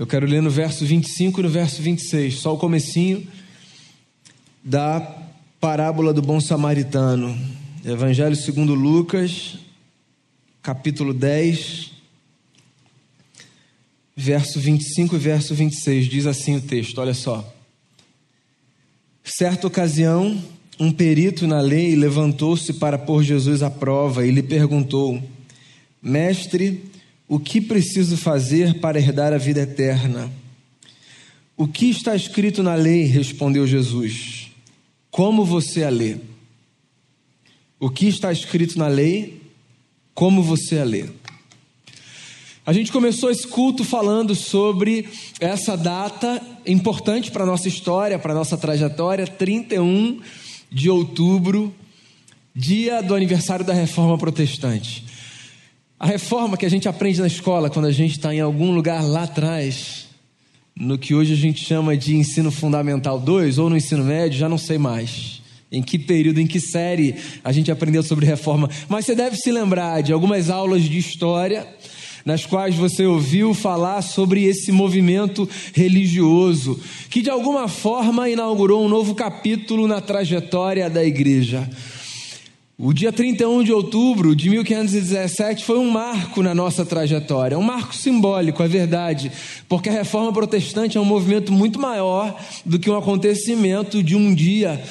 Eu 0.00 0.06
quero 0.06 0.24
ler 0.24 0.40
no 0.40 0.48
verso 0.48 0.86
25 0.86 1.40
e 1.40 1.42
no 1.42 1.50
verso 1.50 1.82
26, 1.82 2.36
só 2.36 2.54
o 2.54 2.56
comecinho 2.56 3.28
da 4.64 4.98
parábola 5.60 6.14
do 6.14 6.22
bom 6.22 6.40
samaritano. 6.40 7.38
Evangelho 7.84 8.34
segundo 8.34 8.72
Lucas, 8.72 9.58
capítulo 10.62 11.12
10, 11.12 11.92
verso 14.16 14.58
25 14.58 15.16
e 15.16 15.18
verso 15.18 15.54
26. 15.54 16.06
Diz 16.06 16.26
assim 16.26 16.56
o 16.56 16.62
texto, 16.62 16.98
olha 16.98 17.12
só. 17.12 17.46
Certa 19.22 19.66
ocasião, 19.66 20.42
um 20.78 20.90
perito 20.90 21.46
na 21.46 21.60
lei 21.60 21.94
levantou-se 21.94 22.72
para 22.72 22.96
pôr 22.96 23.22
Jesus 23.22 23.62
à 23.62 23.68
prova 23.68 24.26
e 24.26 24.30
lhe 24.30 24.42
perguntou: 24.42 25.22
Mestre, 26.02 26.89
o 27.30 27.38
que 27.38 27.60
preciso 27.60 28.16
fazer 28.16 28.80
para 28.80 28.98
herdar 28.98 29.32
a 29.32 29.38
vida 29.38 29.60
eterna? 29.60 30.28
O 31.56 31.68
que 31.68 31.88
está 31.88 32.16
escrito 32.16 32.60
na 32.60 32.74
lei? 32.74 33.04
respondeu 33.04 33.68
Jesus. 33.68 34.50
Como 35.12 35.44
você 35.44 35.84
a 35.84 35.90
lê? 35.90 36.16
O 37.78 37.88
que 37.88 38.08
está 38.08 38.32
escrito 38.32 38.76
na 38.76 38.88
lei? 38.88 39.40
Como 40.12 40.42
você 40.42 40.80
a 40.80 40.84
lê? 40.84 41.04
A 42.66 42.72
gente 42.72 42.90
começou 42.90 43.30
esse 43.30 43.46
culto 43.46 43.84
falando 43.84 44.34
sobre 44.34 45.08
essa 45.38 45.76
data 45.76 46.42
importante 46.66 47.30
para 47.30 47.44
a 47.44 47.46
nossa 47.46 47.68
história, 47.68 48.18
para 48.18 48.32
a 48.32 48.36
nossa 48.36 48.58
trajetória, 48.58 49.24
31 49.24 50.20
de 50.68 50.90
outubro, 50.90 51.72
dia 52.52 53.00
do 53.00 53.14
aniversário 53.14 53.64
da 53.64 53.72
Reforma 53.72 54.18
Protestante. 54.18 55.19
A 56.00 56.06
reforma 56.06 56.56
que 56.56 56.64
a 56.64 56.68
gente 56.70 56.88
aprende 56.88 57.20
na 57.20 57.26
escola, 57.26 57.68
quando 57.68 57.84
a 57.84 57.92
gente 57.92 58.12
está 58.12 58.34
em 58.34 58.40
algum 58.40 58.72
lugar 58.72 59.04
lá 59.04 59.24
atrás, 59.24 60.06
no 60.74 60.96
que 60.96 61.14
hoje 61.14 61.34
a 61.34 61.36
gente 61.36 61.62
chama 61.62 61.94
de 61.94 62.16
ensino 62.16 62.50
fundamental 62.50 63.20
2 63.20 63.58
ou 63.58 63.68
no 63.68 63.76
ensino 63.76 64.02
médio, 64.02 64.38
já 64.38 64.48
não 64.48 64.56
sei 64.56 64.78
mais. 64.78 65.42
Em 65.70 65.82
que 65.82 65.98
período, 65.98 66.40
em 66.40 66.46
que 66.46 66.58
série 66.58 67.16
a 67.44 67.52
gente 67.52 67.70
aprendeu 67.70 68.02
sobre 68.02 68.24
reforma. 68.24 68.70
Mas 68.88 69.04
você 69.04 69.14
deve 69.14 69.36
se 69.36 69.52
lembrar 69.52 70.02
de 70.02 70.10
algumas 70.10 70.48
aulas 70.48 70.84
de 70.84 70.96
história 70.96 71.68
nas 72.24 72.46
quais 72.46 72.74
você 72.74 73.04
ouviu 73.04 73.52
falar 73.52 74.00
sobre 74.00 74.44
esse 74.44 74.72
movimento 74.72 75.46
religioso 75.74 76.80
que 77.10 77.20
de 77.20 77.28
alguma 77.28 77.68
forma 77.68 78.26
inaugurou 78.30 78.82
um 78.82 78.88
novo 78.88 79.14
capítulo 79.14 79.86
na 79.86 80.00
trajetória 80.00 80.88
da 80.88 81.04
igreja. 81.04 81.68
O 82.82 82.94
dia 82.94 83.12
31 83.12 83.62
de 83.62 83.74
outubro 83.74 84.34
de 84.34 84.48
1517 84.48 85.66
foi 85.66 85.78
um 85.78 85.90
marco 85.90 86.42
na 86.42 86.54
nossa 86.54 86.82
trajetória, 86.82 87.58
um 87.58 87.62
marco 87.62 87.94
simbólico, 87.94 88.62
é 88.62 88.68
verdade, 88.68 89.30
porque 89.68 89.90
a 89.90 89.92
reforma 89.92 90.32
protestante 90.32 90.96
é 90.96 91.00
um 91.00 91.04
movimento 91.04 91.52
muito 91.52 91.78
maior 91.78 92.34
do 92.64 92.78
que 92.78 92.88
um 92.88 92.96
acontecimento 92.96 94.02
de 94.02 94.16
um 94.16 94.34
dia 94.34 94.82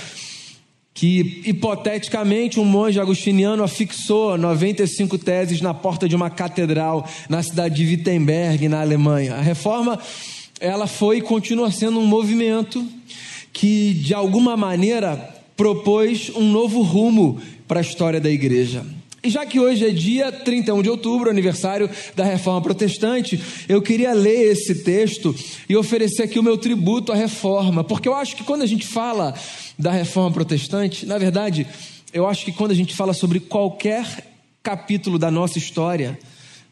que, 0.93 1.41
hipoteticamente, 1.47 2.59
um 2.59 2.63
monge 2.63 2.99
agostiniano 2.99 3.63
afixou 3.63 4.37
95 4.37 5.17
teses 5.17 5.59
na 5.59 5.73
porta 5.73 6.07
de 6.07 6.15
uma 6.15 6.29
catedral 6.29 7.09
na 7.27 7.41
cidade 7.41 7.73
de 7.73 7.87
Wittenberg, 7.87 8.69
na 8.69 8.81
Alemanha. 8.81 9.33
A 9.33 9.41
reforma, 9.41 9.97
ela 10.59 10.85
foi 10.85 11.17
e 11.17 11.21
continua 11.21 11.71
sendo 11.71 11.99
um 11.99 12.05
movimento 12.05 12.85
que, 13.51 13.95
de 13.95 14.13
alguma 14.13 14.55
maneira, 14.55 15.33
propôs 15.57 16.31
um 16.35 16.51
novo 16.51 16.83
rumo 16.83 17.41
para 17.70 17.80
a 17.80 17.81
história 17.81 18.20
da 18.20 18.31
igreja. 18.31 18.84
E 19.22 19.30
já 19.30 19.45
que 19.45 19.59
hoje 19.59 19.86
é 19.86 19.92
dia 19.92 20.31
31 20.31 20.81
de 20.81 20.89
outubro, 20.89 21.30
aniversário 21.30 21.88
da 22.16 22.23
Reforma 22.23 22.62
Protestante, 22.62 23.39
eu 23.67 23.80
queria 23.80 24.12
ler 24.12 24.52
esse 24.52 24.84
texto 24.84 25.36
e 25.70 25.75
oferecer 25.75 26.23
aqui 26.23 26.40
o 26.40 26.44
meu 26.44 26.58
tributo 26.58 27.12
à 27.12 27.16
reforma, 27.16 27.84
porque 27.84 28.09
eu 28.09 28.16
acho 28.16 28.36
que 28.36 28.44
quando 28.44 28.64
a 28.64 28.66
gente 28.66 28.88
fala 28.88 29.36
da 29.78 29.92
Reforma 29.92 30.31
Protestante, 30.31 31.06
na 31.06 31.20
verdade, 31.20 31.67
eu 32.12 32.28
acho 32.28 32.44
que 32.44 32.52
quando 32.52 32.72
a 32.72 32.75
gente 32.75 32.96
fala 32.96 33.13
sobre 33.13 33.40
qualquer 33.40 34.25
capítulo 34.63 35.19
da 35.19 35.29
nossa 35.29 35.59
história, 35.59 36.18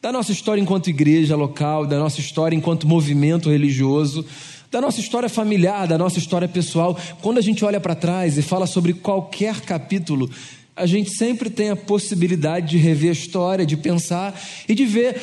da 0.02 0.12
nossa 0.12 0.32
história 0.32 0.60
enquanto 0.60 0.90
igreja 0.90 1.36
local, 1.36 1.86
da 1.86 2.00
nossa 2.00 2.20
história 2.20 2.56
enquanto 2.56 2.88
movimento 2.88 3.52
religioso, 3.52 4.26
da 4.72 4.82
nossa 4.82 5.00
história 5.00 5.30
familiar, 5.30 5.88
da 5.88 5.98
nossa 5.98 6.20
história 6.20 6.48
pessoal, 6.48 6.98
quando 7.22 7.38
a 7.38 7.42
gente 7.42 7.64
olha 7.64 7.80
para 7.80 7.96
trás 7.96 8.38
e 8.38 8.42
fala 8.42 8.66
sobre 8.66 8.94
qualquer 8.94 9.62
capítulo, 9.62 10.30
a 10.78 10.86
gente 10.86 11.10
sempre 11.10 11.50
tem 11.50 11.72
a 11.72 11.76
possibilidade 11.76 12.70
de 12.70 12.78
rever 12.78 13.10
a 13.10 13.14
história, 13.14 13.66
de 13.66 13.76
pensar 13.76 14.40
e 14.70 14.76
de 14.76 14.86
ver 14.86 15.20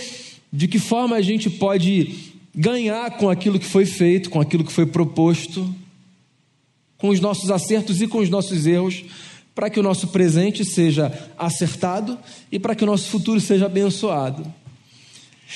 de 0.53 0.67
que 0.67 0.79
forma 0.79 1.17
a 1.17 1.23
gente 1.23 1.49
pode 1.49 2.13
ganhar 2.55 3.11
com 3.13 3.31
aquilo 3.31 3.59
que 3.59 3.67
foi 3.67 3.87
feito, 3.87 4.31
com 4.31 4.41
aquilo 4.41 4.65
que 4.65 4.73
foi 4.73 4.85
proposto, 4.85 5.73
com 6.99 7.09
os 7.09 7.21
nossos 7.21 7.51
acertos 7.51 8.03
e 8.03 8.09
com 8.09 8.19
os 8.19 8.29
nossos 8.29 8.67
erros, 8.67 9.05
para 9.55 9.71
que 9.71 9.79
o 9.79 9.83
nosso 9.83 10.09
presente 10.09 10.65
seja 10.65 11.13
acertado 11.39 12.19
e 12.51 12.59
para 12.59 12.75
que 12.75 12.83
o 12.83 12.87
nosso 12.87 13.09
futuro 13.09 13.41
seja 13.41 13.67
abençoado. 13.67 14.45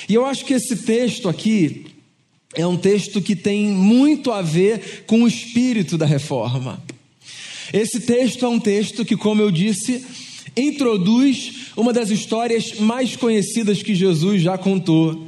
E 0.07 0.13
eu 0.13 0.25
acho 0.25 0.45
que 0.45 0.53
esse 0.53 0.77
texto 0.77 1.27
aqui 1.27 1.87
é 2.55 2.65
um 2.65 2.77
texto 2.77 3.21
que 3.21 3.35
tem 3.35 3.67
muito 3.67 4.31
a 4.31 4.41
ver 4.41 5.03
com 5.05 5.23
o 5.23 5.27
espírito 5.27 5.97
da 5.97 6.05
reforma. 6.05 6.81
Esse 7.73 7.99
texto 7.99 8.45
é 8.45 8.49
um 8.49 8.59
texto 8.59 9.05
que, 9.05 9.15
como 9.15 9.41
eu 9.41 9.51
disse, 9.51 10.05
introduz 10.55 11.71
uma 11.75 11.93
das 11.93 12.09
histórias 12.09 12.79
mais 12.79 13.15
conhecidas 13.15 13.83
que 13.83 13.95
Jesus 13.95 14.41
já 14.41 14.57
contou. 14.57 15.27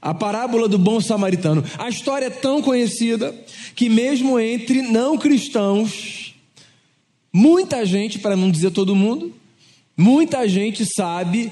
A 0.00 0.12
parábola 0.12 0.68
do 0.68 0.78
bom 0.78 1.00
samaritano. 1.00 1.64
A 1.78 1.88
história 1.88 2.26
é 2.26 2.30
tão 2.30 2.60
conhecida 2.60 3.34
que, 3.74 3.88
mesmo 3.88 4.38
entre 4.38 4.82
não 4.82 5.16
cristãos, 5.16 6.34
muita 7.32 7.86
gente, 7.86 8.18
para 8.18 8.36
não 8.36 8.50
dizer 8.50 8.70
todo 8.70 8.94
mundo, 8.94 9.32
muita 9.96 10.46
gente 10.46 10.84
sabe 10.94 11.50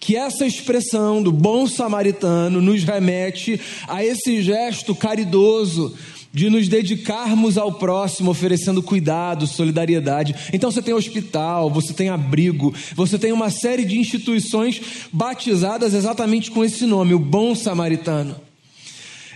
que 0.00 0.16
essa 0.16 0.44
expressão 0.44 1.22
do 1.22 1.30
bom 1.30 1.66
samaritano 1.66 2.60
nos 2.60 2.82
remete 2.82 3.60
a 3.86 4.04
esse 4.04 4.42
gesto 4.42 4.96
caridoso 4.96 5.94
de 6.32 6.48
nos 6.48 6.66
dedicarmos 6.66 7.58
ao 7.58 7.72
próximo, 7.72 8.30
oferecendo 8.30 8.82
cuidado, 8.82 9.46
solidariedade. 9.46 10.34
Então 10.52 10.70
você 10.70 10.80
tem 10.80 10.94
hospital, 10.94 11.70
você 11.70 11.92
tem 11.92 12.08
abrigo, 12.08 12.74
você 12.94 13.18
tem 13.18 13.32
uma 13.32 13.50
série 13.50 13.84
de 13.84 13.98
instituições 13.98 14.80
batizadas 15.12 15.92
exatamente 15.92 16.50
com 16.50 16.64
esse 16.64 16.86
nome, 16.86 17.12
o 17.12 17.18
Bom 17.18 17.54
Samaritano. 17.54 18.40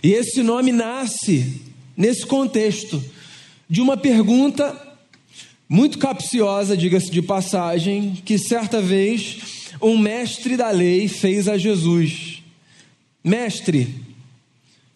E 0.03 0.13
esse 0.13 0.43
nome 0.43 0.73
nasce 0.73 1.61
nesse 1.95 2.25
contexto 2.25 3.03
de 3.69 3.83
uma 3.83 3.97
pergunta 3.97 4.75
muito 5.69 5.99
capciosa, 5.99 6.77
diga-se 6.77 7.11
de 7.11 7.21
passagem, 7.21 8.17
que 8.25 8.39
certa 8.39 8.81
vez 8.81 9.39
um 9.83 9.99
mestre 9.99 10.57
da 10.57 10.71
lei 10.71 11.09
fez 11.09 11.47
a 11.47 11.59
Jesus: 11.59 12.43
Mestre, 13.23 13.95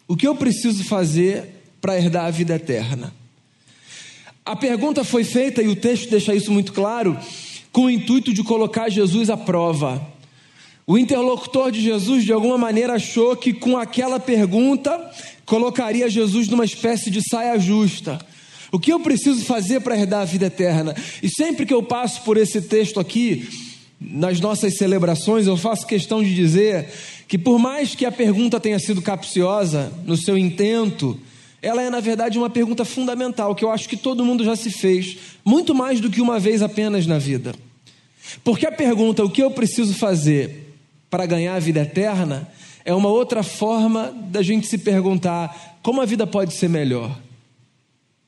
o 0.07 0.15
que 0.15 0.27
eu 0.27 0.35
preciso 0.35 0.83
fazer 0.83 1.60
para 1.81 1.97
herdar 1.97 2.25
a 2.25 2.31
vida 2.31 2.55
eterna? 2.55 3.13
A 4.45 4.55
pergunta 4.55 5.03
foi 5.03 5.23
feita, 5.23 5.61
e 5.61 5.67
o 5.67 5.75
texto 5.75 6.09
deixa 6.09 6.33
isso 6.33 6.51
muito 6.51 6.71
claro, 6.71 7.17
com 7.71 7.85
o 7.85 7.89
intuito 7.89 8.33
de 8.33 8.43
colocar 8.43 8.89
Jesus 8.89 9.29
à 9.29 9.37
prova. 9.37 10.05
O 10.85 10.97
interlocutor 10.97 11.71
de 11.71 11.81
Jesus, 11.81 12.25
de 12.25 12.33
alguma 12.33 12.57
maneira, 12.57 12.93
achou 12.93 13.35
que 13.35 13.53
com 13.53 13.77
aquela 13.77 14.19
pergunta 14.19 14.99
colocaria 15.45 16.09
Jesus 16.09 16.47
numa 16.47 16.65
espécie 16.65 17.09
de 17.09 17.21
saia 17.21 17.57
justa. 17.59 18.19
O 18.71 18.79
que 18.79 18.91
eu 18.91 18.99
preciso 18.99 19.45
fazer 19.45 19.81
para 19.81 19.97
herdar 19.97 20.21
a 20.21 20.25
vida 20.25 20.47
eterna? 20.47 20.95
E 21.21 21.29
sempre 21.29 21.65
que 21.65 21.73
eu 21.73 21.83
passo 21.83 22.21
por 22.23 22.37
esse 22.37 22.61
texto 22.61 22.99
aqui, 22.99 23.47
nas 23.99 24.39
nossas 24.39 24.77
celebrações, 24.77 25.45
eu 25.45 25.55
faço 25.55 25.85
questão 25.85 26.23
de 26.23 26.33
dizer 26.33 26.87
que, 27.27 27.37
por 27.37 27.59
mais 27.59 27.93
que 27.93 28.05
a 28.05 28.11
pergunta 28.11 28.59
tenha 28.59 28.79
sido 28.79 29.01
capciosa 29.01 29.91
no 30.05 30.17
seu 30.17 30.37
intento, 30.37 31.19
ela 31.61 31.81
é, 31.81 31.89
na 31.89 31.99
verdade, 31.99 32.37
uma 32.37 32.49
pergunta 32.49 32.83
fundamental 32.83 33.53
que 33.53 33.63
eu 33.63 33.69
acho 33.69 33.87
que 33.87 33.95
todo 33.95 34.25
mundo 34.25 34.43
já 34.43 34.55
se 34.55 34.71
fez, 34.71 35.17
muito 35.45 35.75
mais 35.75 35.99
do 35.99 36.09
que 36.09 36.21
uma 36.21 36.39
vez 36.39 36.61
apenas 36.61 37.05
na 37.05 37.19
vida. 37.19 37.53
Porque 38.43 38.65
a 38.65 38.71
pergunta, 38.71 39.23
o 39.23 39.29
que 39.29 39.43
eu 39.43 39.51
preciso 39.51 39.93
fazer 39.93 40.75
para 41.09 41.25
ganhar 41.25 41.55
a 41.55 41.59
vida 41.59 41.81
eterna, 41.81 42.47
é 42.83 42.93
uma 42.93 43.09
outra 43.09 43.43
forma 43.43 44.11
da 44.29 44.41
gente 44.41 44.67
se 44.67 44.77
perguntar 44.77 45.77
como 45.83 46.01
a 46.01 46.05
vida 46.05 46.25
pode 46.25 46.53
ser 46.53 46.69
melhor. 46.69 47.19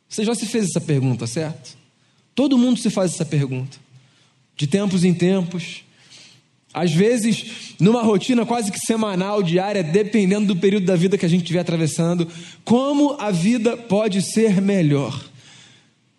Você 0.08 0.24
já 0.24 0.36
se 0.36 0.46
fez 0.46 0.66
essa 0.66 0.82
pergunta, 0.82 1.26
certo? 1.26 1.76
Todo 2.36 2.58
mundo 2.58 2.80
se 2.80 2.90
faz 2.90 3.14
essa 3.14 3.26
pergunta. 3.26 3.78
De 4.56 4.68
tempos 4.68 5.04
em 5.04 5.14
tempos, 5.14 5.84
às 6.74 6.92
vezes, 6.92 7.76
numa 7.80 8.02
rotina 8.02 8.46
quase 8.46 8.72
que 8.72 8.80
semanal, 8.80 9.44
diária, 9.44 9.84
dependendo 9.84 10.48
do 10.48 10.60
período 10.60 10.86
da 10.86 10.96
vida 10.96 11.18
que 11.18 11.26
a 11.26 11.30
gente 11.30 11.42
estiver 11.42 11.60
atravessando, 11.60 12.28
como 12.66 13.16
a 13.20 13.30
vida 13.30 13.78
pode 13.78 14.22
ser 14.22 14.60
melhor? 14.62 15.33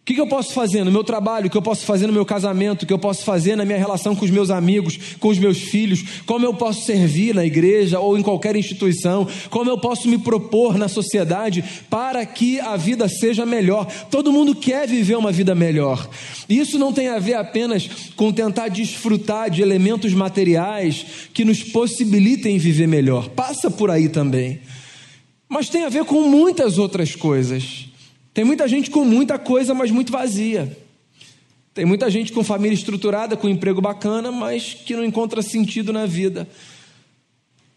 O 0.04 0.06
que, 0.06 0.12
que 0.12 0.20
eu 0.20 0.26
posso 0.26 0.52
fazer 0.52 0.84
no 0.84 0.92
meu 0.92 1.02
trabalho, 1.02 1.46
o 1.46 1.50
que 1.50 1.56
eu 1.56 1.62
posso 1.62 1.86
fazer 1.86 2.06
no 2.06 2.12
meu 2.12 2.26
casamento, 2.26 2.82
o 2.82 2.86
que 2.86 2.92
eu 2.92 2.98
posso 2.98 3.24
fazer 3.24 3.56
na 3.56 3.64
minha 3.64 3.78
relação 3.78 4.14
com 4.14 4.22
os 4.22 4.30
meus 4.30 4.50
amigos, 4.50 4.98
com 5.18 5.28
os 5.28 5.38
meus 5.38 5.56
filhos, 5.56 6.04
como 6.26 6.44
eu 6.44 6.52
posso 6.52 6.84
servir 6.84 7.34
na 7.34 7.42
igreja 7.42 7.98
ou 7.98 8.18
em 8.18 8.20
qualquer 8.20 8.54
instituição, 8.54 9.26
como 9.48 9.70
eu 9.70 9.78
posso 9.78 10.06
me 10.06 10.18
propor 10.18 10.76
na 10.76 10.88
sociedade 10.88 11.64
para 11.88 12.26
que 12.26 12.60
a 12.60 12.76
vida 12.76 13.08
seja 13.08 13.46
melhor. 13.46 13.86
Todo 14.10 14.30
mundo 14.30 14.54
quer 14.54 14.86
viver 14.86 15.16
uma 15.16 15.32
vida 15.32 15.54
melhor. 15.54 16.06
Isso 16.50 16.78
não 16.78 16.92
tem 16.92 17.08
a 17.08 17.18
ver 17.18 17.36
apenas 17.36 17.88
com 18.14 18.30
tentar 18.30 18.68
desfrutar 18.68 19.48
de 19.48 19.62
elementos 19.62 20.12
materiais 20.12 21.06
que 21.32 21.46
nos 21.46 21.62
possibilitem 21.62 22.58
viver 22.58 22.86
melhor. 22.86 23.30
Passa 23.30 23.70
por 23.70 23.90
aí 23.90 24.10
também. 24.10 24.60
Mas 25.48 25.70
tem 25.70 25.84
a 25.84 25.88
ver 25.88 26.04
com 26.04 26.28
muitas 26.28 26.76
outras 26.76 27.16
coisas. 27.16 27.93
Tem 28.34 28.44
muita 28.44 28.66
gente 28.66 28.90
com 28.90 29.04
muita 29.04 29.38
coisa, 29.38 29.72
mas 29.72 29.92
muito 29.92 30.10
vazia. 30.10 30.76
Tem 31.72 31.84
muita 31.84 32.10
gente 32.10 32.32
com 32.32 32.42
família 32.42 32.74
estruturada, 32.74 33.36
com 33.36 33.48
emprego 33.48 33.80
bacana, 33.80 34.32
mas 34.32 34.74
que 34.74 34.94
não 34.94 35.04
encontra 35.04 35.40
sentido 35.40 35.92
na 35.92 36.04
vida. 36.04 36.48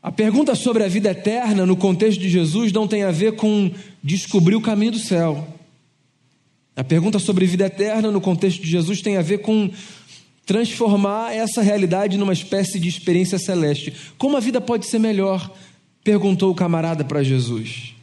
A 0.01 0.11
pergunta 0.11 0.55
sobre 0.55 0.83
a 0.83 0.87
vida 0.87 1.11
eterna, 1.11 1.65
no 1.65 1.75
contexto 1.75 2.19
de 2.19 2.29
Jesus, 2.29 2.71
não 2.71 2.87
tem 2.87 3.03
a 3.03 3.11
ver 3.11 3.35
com 3.35 3.71
descobrir 4.03 4.55
o 4.55 4.61
caminho 4.61 4.93
do 4.93 4.99
céu. 4.99 5.47
A 6.75 6.83
pergunta 6.83 7.19
sobre 7.19 7.45
vida 7.45 7.65
eterna, 7.65 8.11
no 8.11 8.21
contexto 8.21 8.61
de 8.61 8.69
Jesus, 8.69 9.01
tem 9.01 9.17
a 9.17 9.21
ver 9.21 9.39
com 9.39 9.69
transformar 10.45 11.35
essa 11.35 11.61
realidade 11.61 12.17
numa 12.17 12.33
espécie 12.33 12.79
de 12.79 12.87
experiência 12.87 13.37
celeste. 13.37 13.93
Como 14.17 14.37
a 14.37 14.39
vida 14.39 14.61
pode 14.61 14.85
ser 14.87 14.99
melhor? 14.99 15.53
perguntou 16.03 16.51
o 16.51 16.55
camarada 16.55 17.03
para 17.03 17.21
Jesus. 17.21 17.96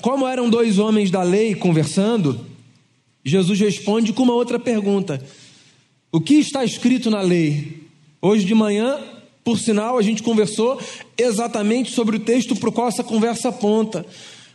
Como 0.00 0.26
eram 0.26 0.48
dois 0.48 0.78
homens 0.78 1.10
da 1.10 1.22
lei 1.22 1.54
conversando, 1.54 2.46
Jesus 3.24 3.58
responde 3.58 4.12
com 4.12 4.22
uma 4.22 4.34
outra 4.34 4.58
pergunta: 4.58 5.22
O 6.12 6.20
que 6.20 6.34
está 6.34 6.64
escrito 6.64 7.10
na 7.10 7.20
lei? 7.20 7.82
Hoje 8.20 8.44
de 8.44 8.54
manhã, 8.54 8.98
por 9.44 9.58
sinal, 9.58 9.98
a 9.98 10.02
gente 10.02 10.22
conversou 10.22 10.80
exatamente 11.16 11.92
sobre 11.92 12.16
o 12.16 12.20
texto 12.20 12.54
para 12.54 12.68
o 12.68 12.72
qual 12.72 12.88
essa 12.88 13.02
conversa 13.02 13.48
aponta, 13.48 14.06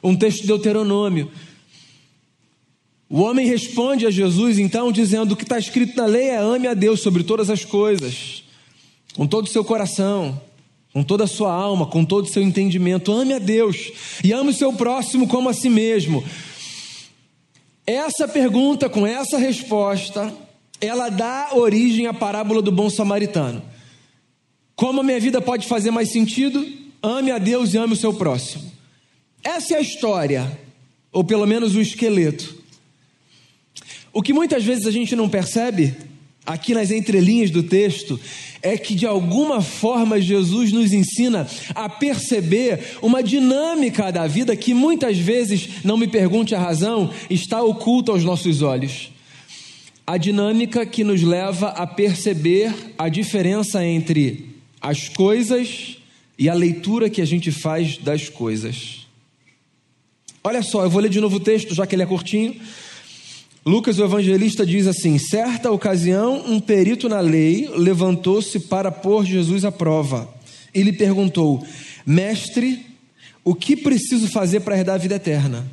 um 0.01 0.15
texto 0.15 0.41
de 0.41 0.47
Deuteronômio. 0.47 1.31
O 3.09 3.21
homem 3.21 3.45
responde 3.45 4.07
a 4.07 4.11
Jesus, 4.11 4.57
então, 4.57 4.91
dizendo: 4.91 5.33
O 5.33 5.35
que 5.35 5.43
está 5.43 5.59
escrito 5.59 5.97
na 5.97 6.05
lei 6.05 6.29
é 6.29 6.37
ame 6.37 6.67
a 6.67 6.73
Deus 6.73 7.01
sobre 7.01 7.23
todas 7.23 7.49
as 7.49 7.65
coisas, 7.65 8.43
com 9.13 9.27
todo 9.27 9.45
o 9.45 9.49
seu 9.49 9.63
coração, 9.63 10.41
com 10.93 11.03
toda 11.03 11.23
a 11.23 11.27
sua 11.27 11.51
alma, 11.51 11.87
com 11.87 12.05
todo 12.05 12.25
o 12.25 12.29
seu 12.29 12.43
entendimento. 12.43 13.11
Ame 13.11 13.33
a 13.33 13.39
Deus 13.39 13.91
e 14.23 14.31
ame 14.31 14.51
o 14.51 14.53
seu 14.53 14.71
próximo 14.71 15.27
como 15.27 15.49
a 15.49 15.53
si 15.53 15.69
mesmo. 15.69 16.23
Essa 17.85 18.27
pergunta, 18.27 18.87
com 18.87 19.05
essa 19.05 19.37
resposta, 19.37 20.33
ela 20.79 21.09
dá 21.09 21.49
origem 21.53 22.05
à 22.05 22.13
parábola 22.13 22.61
do 22.61 22.71
bom 22.71 22.89
samaritano. 22.89 23.61
Como 24.75 25.01
a 25.01 25.03
minha 25.03 25.19
vida 25.19 25.41
pode 25.41 25.67
fazer 25.67 25.91
mais 25.91 26.11
sentido? 26.11 26.65
Ame 27.01 27.31
a 27.31 27.37
Deus 27.37 27.73
e 27.73 27.77
ame 27.77 27.93
o 27.93 27.97
seu 27.97 28.13
próximo. 28.13 28.71
Essa 29.43 29.73
é 29.73 29.77
a 29.77 29.81
história, 29.81 30.59
ou 31.11 31.23
pelo 31.23 31.45
menos 31.45 31.75
o 31.75 31.81
esqueleto. 31.81 32.55
O 34.13 34.21
que 34.21 34.31
muitas 34.31 34.63
vezes 34.63 34.85
a 34.85 34.91
gente 34.91 35.15
não 35.15 35.27
percebe, 35.27 35.95
aqui 36.45 36.73
nas 36.73 36.91
entrelinhas 36.91 37.49
do 37.49 37.63
texto, 37.63 38.19
é 38.63 38.77
que 38.77 38.95
de 38.95 39.05
alguma 39.05 39.61
forma 39.61 40.21
Jesus 40.21 40.71
nos 40.71 40.93
ensina 40.93 41.45
a 41.75 41.89
perceber 41.89 42.97
uma 43.01 43.21
dinâmica 43.21 44.09
da 44.09 44.25
vida 44.25 44.55
que 44.55 44.73
muitas 44.73 45.17
vezes, 45.17 45.83
não 45.83 45.97
me 45.97 46.07
pergunte 46.07 46.55
a 46.55 46.59
razão, 46.59 47.11
está 47.29 47.61
oculta 47.61 48.13
aos 48.13 48.23
nossos 48.23 48.61
olhos. 48.61 49.11
A 50.07 50.17
dinâmica 50.17 50.85
que 50.85 51.03
nos 51.03 51.21
leva 51.21 51.69
a 51.69 51.85
perceber 51.85 52.73
a 52.97 53.09
diferença 53.09 53.85
entre 53.85 54.55
as 54.81 55.09
coisas 55.09 55.97
e 56.39 56.49
a 56.49 56.53
leitura 56.53 57.09
que 57.09 57.21
a 57.21 57.25
gente 57.25 57.51
faz 57.51 57.97
das 57.97 58.29
coisas. 58.29 59.05
Olha 60.41 60.61
só, 60.61 60.83
eu 60.83 60.89
vou 60.89 61.01
ler 61.01 61.09
de 61.09 61.21
novo 61.21 61.37
o 61.37 61.39
texto, 61.39 61.73
já 61.73 61.85
que 61.85 61.95
ele 61.95 62.03
é 62.03 62.05
curtinho. 62.05 62.55
Lucas, 63.65 63.97
o 63.97 64.03
evangelista, 64.03 64.65
diz 64.65 64.87
assim: 64.87 65.17
certa 65.17 65.71
ocasião, 65.71 66.43
um 66.45 66.59
perito 66.59 67.07
na 67.07 67.21
lei 67.21 67.69
levantou-se 67.75 68.59
para 68.59 68.91
pôr 68.91 69.25
Jesus 69.25 69.63
à 69.63 69.71
prova. 69.71 70.33
Ele 70.73 70.91
perguntou: 70.91 71.65
Mestre, 72.05 72.85
o 73.43 73.55
que 73.55 73.77
preciso 73.77 74.27
fazer 74.27 74.61
para 74.61 74.77
herdar 74.77 74.95
a 74.95 74.99
vida 74.99 75.15
eterna? 75.15 75.65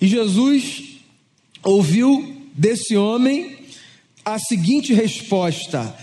E 0.00 0.06
Jesus 0.06 1.00
ouviu 1.62 2.34
desse 2.54 2.96
homem 2.96 3.56
a 4.24 4.38
seguinte 4.38 4.94
resposta: 4.94 5.94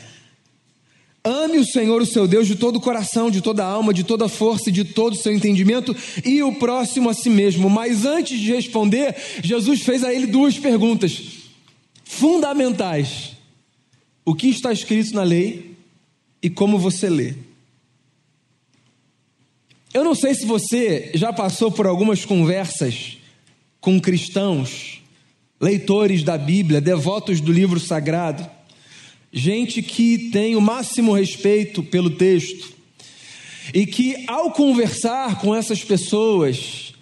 Ame 1.25 1.57
o 1.57 1.65
Senhor, 1.65 2.01
o 2.01 2.05
seu 2.05 2.27
Deus, 2.27 2.47
de 2.47 2.55
todo 2.55 2.75
o 2.75 2.81
coração, 2.81 3.31
de 3.31 3.39
toda 3.39 3.63
a 3.63 3.67
alma, 3.67 3.93
de 3.93 4.03
toda 4.03 4.25
a 4.25 4.29
força 4.29 4.69
e 4.69 4.73
de 4.73 4.83
todo 4.83 5.13
o 5.13 5.17
seu 5.17 5.33
entendimento, 5.33 5.95
e 6.25 6.43
o 6.43 6.55
próximo 6.55 7.09
a 7.09 7.13
si 7.13 7.29
mesmo. 7.29 7.69
Mas 7.69 8.03
antes 8.03 8.37
de 8.37 8.51
responder, 8.53 9.15
Jesus 9.41 9.83
fez 9.83 10.03
a 10.03 10.13
ele 10.13 10.27
duas 10.27 10.59
perguntas 10.59 11.21
fundamentais: 12.03 13.37
O 14.25 14.35
que 14.35 14.49
está 14.49 14.73
escrito 14.73 15.15
na 15.15 15.23
lei 15.23 15.77
e 16.41 16.49
como 16.49 16.77
você 16.77 17.09
lê? 17.09 17.35
Eu 19.93 20.03
não 20.03 20.15
sei 20.15 20.35
se 20.35 20.45
você 20.45 21.11
já 21.13 21.31
passou 21.31 21.71
por 21.71 21.87
algumas 21.87 22.25
conversas 22.25 23.17
com 23.79 23.97
cristãos, 23.97 25.01
leitores 25.61 26.21
da 26.21 26.37
Bíblia, 26.37 26.81
devotos 26.81 27.39
do 27.39 27.53
livro 27.53 27.79
sagrado 27.79 28.49
gente 29.33 29.81
que 29.81 30.29
tem 30.29 30.55
o 30.55 30.61
máximo 30.61 31.11
respeito 31.11 31.81
pelo 31.81 32.11
texto 32.11 32.71
e 33.73 33.87
que, 33.87 34.23
ao 34.27 34.51
conversar 34.51 35.41
com 35.41 35.55
essas 35.55 35.83
pessoas 35.83 36.93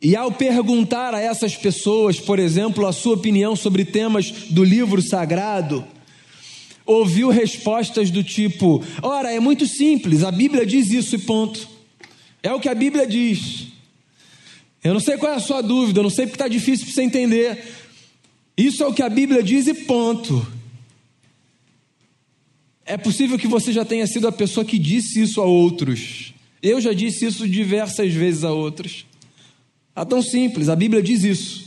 e 0.00 0.16
ao 0.16 0.32
perguntar 0.32 1.14
a 1.14 1.20
essas 1.20 1.54
pessoas, 1.54 2.18
por 2.18 2.38
exemplo, 2.38 2.86
a 2.86 2.92
sua 2.92 3.14
opinião 3.14 3.54
sobre 3.54 3.84
temas 3.84 4.30
do 4.48 4.64
livro 4.64 5.02
sagrado, 5.02 5.84
ouviu 6.86 7.28
respostas 7.28 8.10
do 8.10 8.24
tipo: 8.24 8.82
ora, 9.02 9.30
é 9.30 9.38
muito 9.38 9.66
simples, 9.66 10.24
a 10.24 10.32
Bíblia 10.32 10.64
diz 10.64 10.90
isso 10.90 11.14
e 11.16 11.18
ponto. 11.18 11.68
É 12.42 12.52
o 12.52 12.58
que 12.58 12.68
a 12.68 12.74
Bíblia 12.74 13.06
diz. 13.06 13.66
Eu 14.82 14.94
não 14.94 15.00
sei 15.00 15.16
qual 15.16 15.32
é 15.32 15.36
a 15.36 15.40
sua 15.40 15.60
dúvida, 15.60 16.00
eu 16.00 16.02
não 16.02 16.10
sei 16.10 16.26
porque 16.26 16.34
está 16.34 16.48
difícil 16.48 16.86
para 16.86 16.94
você 16.94 17.02
entender. 17.02 17.62
Isso 18.56 18.82
é 18.82 18.86
o 18.86 18.92
que 18.92 19.02
a 19.02 19.08
Bíblia 19.08 19.42
diz 19.42 19.66
e 19.66 19.74
ponto. 19.74 20.44
É 22.84 22.96
possível 22.96 23.38
que 23.38 23.46
você 23.46 23.72
já 23.72 23.84
tenha 23.84 24.06
sido 24.06 24.26
a 24.26 24.32
pessoa 24.32 24.64
que 24.64 24.78
disse 24.78 25.20
isso 25.20 25.40
a 25.40 25.44
outros. 25.44 26.34
Eu 26.62 26.80
já 26.80 26.92
disse 26.92 27.26
isso 27.26 27.48
diversas 27.48 28.12
vezes 28.12 28.44
a 28.44 28.52
outros. 28.52 29.06
É 29.94 30.04
tão 30.04 30.22
simples, 30.22 30.68
a 30.68 30.76
Bíblia 30.76 31.02
diz 31.02 31.22
isso. 31.22 31.66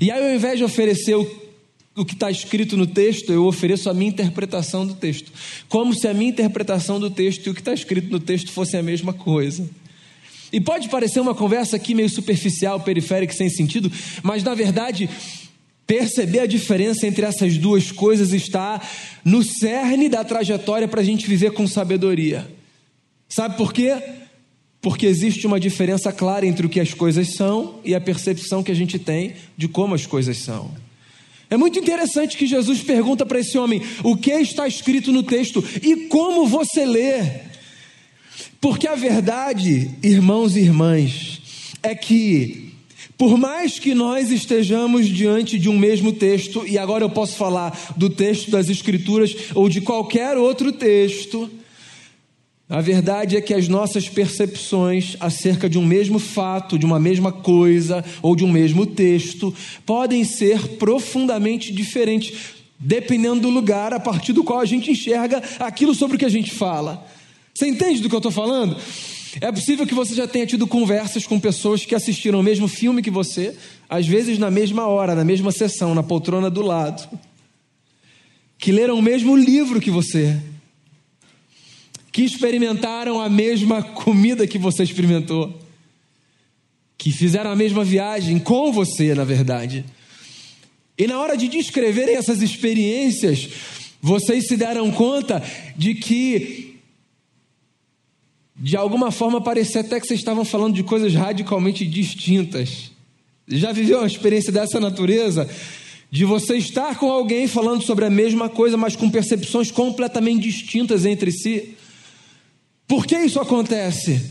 E 0.00 0.10
aí, 0.10 0.22
ao 0.22 0.34
invés 0.34 0.58
de 0.58 0.64
oferecer 0.64 1.14
o, 1.16 1.50
o 1.96 2.04
que 2.04 2.14
está 2.14 2.30
escrito 2.30 2.76
no 2.76 2.86
texto, 2.86 3.32
eu 3.32 3.46
ofereço 3.46 3.88
a 3.88 3.94
minha 3.94 4.10
interpretação 4.10 4.86
do 4.86 4.94
texto. 4.94 5.32
Como 5.68 5.94
se 5.94 6.06
a 6.06 6.14
minha 6.14 6.30
interpretação 6.30 7.00
do 7.00 7.10
texto 7.10 7.46
e 7.46 7.50
o 7.50 7.54
que 7.54 7.60
está 7.60 7.72
escrito 7.72 8.10
no 8.10 8.20
texto 8.20 8.50
fossem 8.50 8.78
a 8.78 8.82
mesma 8.82 9.12
coisa. 9.12 9.68
E 10.52 10.60
pode 10.60 10.88
parecer 10.88 11.20
uma 11.20 11.34
conversa 11.34 11.76
aqui 11.76 11.94
meio 11.94 12.10
superficial, 12.10 12.80
periférica, 12.80 13.32
sem 13.32 13.48
sentido, 13.48 13.90
mas 14.22 14.42
na 14.42 14.54
verdade 14.54 15.08
Perceber 15.90 16.38
a 16.38 16.46
diferença 16.46 17.04
entre 17.04 17.26
essas 17.26 17.58
duas 17.58 17.90
coisas 17.90 18.32
está 18.32 18.80
no 19.24 19.42
cerne 19.42 20.08
da 20.08 20.22
trajetória 20.22 20.86
para 20.86 21.00
a 21.00 21.04
gente 21.04 21.26
viver 21.26 21.50
com 21.50 21.66
sabedoria. 21.66 22.48
Sabe 23.28 23.56
por 23.56 23.72
quê? 23.72 24.00
Porque 24.80 25.04
existe 25.04 25.48
uma 25.48 25.58
diferença 25.58 26.12
clara 26.12 26.46
entre 26.46 26.64
o 26.64 26.68
que 26.68 26.78
as 26.78 26.94
coisas 26.94 27.34
são 27.34 27.80
e 27.84 27.92
a 27.92 28.00
percepção 28.00 28.62
que 28.62 28.70
a 28.70 28.74
gente 28.74 29.00
tem 29.00 29.34
de 29.56 29.66
como 29.66 29.92
as 29.92 30.06
coisas 30.06 30.36
são. 30.36 30.70
É 31.50 31.56
muito 31.56 31.80
interessante 31.80 32.36
que 32.36 32.46
Jesus 32.46 32.84
pergunta 32.84 33.26
para 33.26 33.40
esse 33.40 33.58
homem 33.58 33.82
o 34.04 34.16
que 34.16 34.30
está 34.30 34.68
escrito 34.68 35.10
no 35.10 35.24
texto 35.24 35.60
e 35.82 36.06
como 36.06 36.46
você 36.46 36.84
lê. 36.84 37.20
Porque 38.60 38.86
a 38.86 38.94
verdade, 38.94 39.90
irmãos 40.04 40.54
e 40.54 40.60
irmãs, 40.60 41.42
é 41.82 41.96
que 41.96 42.69
por 43.20 43.36
mais 43.36 43.78
que 43.78 43.94
nós 43.94 44.30
estejamos 44.30 45.06
diante 45.06 45.58
de 45.58 45.68
um 45.68 45.78
mesmo 45.78 46.10
texto, 46.10 46.66
e 46.66 46.78
agora 46.78 47.04
eu 47.04 47.10
posso 47.10 47.36
falar 47.36 47.92
do 47.94 48.08
texto 48.08 48.50
das 48.50 48.70
Escrituras 48.70 49.36
ou 49.54 49.68
de 49.68 49.82
qualquer 49.82 50.38
outro 50.38 50.72
texto, 50.72 51.50
a 52.66 52.80
verdade 52.80 53.36
é 53.36 53.42
que 53.42 53.52
as 53.52 53.68
nossas 53.68 54.08
percepções 54.08 55.18
acerca 55.20 55.68
de 55.68 55.76
um 55.76 55.84
mesmo 55.84 56.18
fato, 56.18 56.78
de 56.78 56.86
uma 56.86 56.98
mesma 56.98 57.30
coisa 57.30 58.02
ou 58.22 58.34
de 58.34 58.42
um 58.42 58.50
mesmo 58.50 58.86
texto 58.86 59.54
podem 59.84 60.24
ser 60.24 60.78
profundamente 60.78 61.74
diferentes, 61.74 62.32
dependendo 62.78 63.42
do 63.42 63.50
lugar 63.50 63.92
a 63.92 64.00
partir 64.00 64.32
do 64.32 64.42
qual 64.42 64.60
a 64.60 64.64
gente 64.64 64.90
enxerga 64.90 65.42
aquilo 65.58 65.94
sobre 65.94 66.16
o 66.16 66.18
que 66.18 66.24
a 66.24 66.30
gente 66.30 66.52
fala. 66.52 67.06
Você 67.52 67.68
entende 67.68 68.00
do 68.00 68.08
que 68.08 68.14
eu 68.14 68.18
estou 68.18 68.32
falando? 68.32 68.78
É 69.38 69.52
possível 69.52 69.86
que 69.86 69.94
você 69.94 70.14
já 70.14 70.26
tenha 70.26 70.46
tido 70.46 70.66
conversas 70.66 71.26
com 71.26 71.38
pessoas 71.38 71.84
que 71.84 71.94
assistiram 71.94 72.40
o 72.40 72.42
mesmo 72.42 72.66
filme 72.66 73.02
que 73.02 73.10
você, 73.10 73.54
às 73.88 74.06
vezes 74.06 74.38
na 74.38 74.50
mesma 74.50 74.86
hora, 74.86 75.14
na 75.14 75.24
mesma 75.24 75.52
sessão, 75.52 75.94
na 75.94 76.02
poltrona 76.02 76.50
do 76.50 76.62
lado. 76.62 77.08
Que 78.58 78.72
leram 78.72 78.98
o 78.98 79.02
mesmo 79.02 79.36
livro 79.36 79.80
que 79.80 79.90
você. 79.90 80.36
Que 82.10 82.22
experimentaram 82.22 83.20
a 83.20 83.28
mesma 83.28 83.82
comida 83.82 84.46
que 84.46 84.58
você 84.58 84.82
experimentou. 84.82 85.56
Que 86.98 87.12
fizeram 87.12 87.50
a 87.50 87.56
mesma 87.56 87.84
viagem 87.84 88.38
com 88.38 88.72
você, 88.72 89.14
na 89.14 89.24
verdade. 89.24 89.84
E 90.98 91.06
na 91.06 91.18
hora 91.20 91.36
de 91.36 91.46
descreverem 91.46 92.16
essas 92.16 92.42
experiências, 92.42 93.48
vocês 94.02 94.48
se 94.48 94.56
deram 94.56 94.90
conta 94.90 95.42
de 95.76 95.94
que 95.94 96.69
de 98.60 98.76
alguma 98.76 99.10
forma 99.10 99.40
parecia 99.40 99.80
até 99.80 99.98
que 99.98 100.06
vocês 100.06 100.20
estavam 100.20 100.44
falando 100.44 100.74
de 100.74 100.82
coisas 100.82 101.14
radicalmente 101.14 101.86
distintas. 101.86 102.90
Já 103.48 103.72
viveu 103.72 103.98
uma 103.98 104.06
experiência 104.06 104.52
dessa 104.52 104.78
natureza? 104.78 105.48
De 106.10 106.24
você 106.24 106.56
estar 106.56 106.98
com 106.98 107.10
alguém 107.10 107.48
falando 107.48 107.82
sobre 107.82 108.04
a 108.04 108.10
mesma 108.10 108.48
coisa, 108.50 108.76
mas 108.76 108.94
com 108.94 109.08
percepções 109.08 109.70
completamente 109.70 110.42
distintas 110.42 111.06
entre 111.06 111.32
si? 111.32 111.74
Por 112.86 113.06
que 113.06 113.16
isso 113.16 113.40
acontece? 113.40 114.30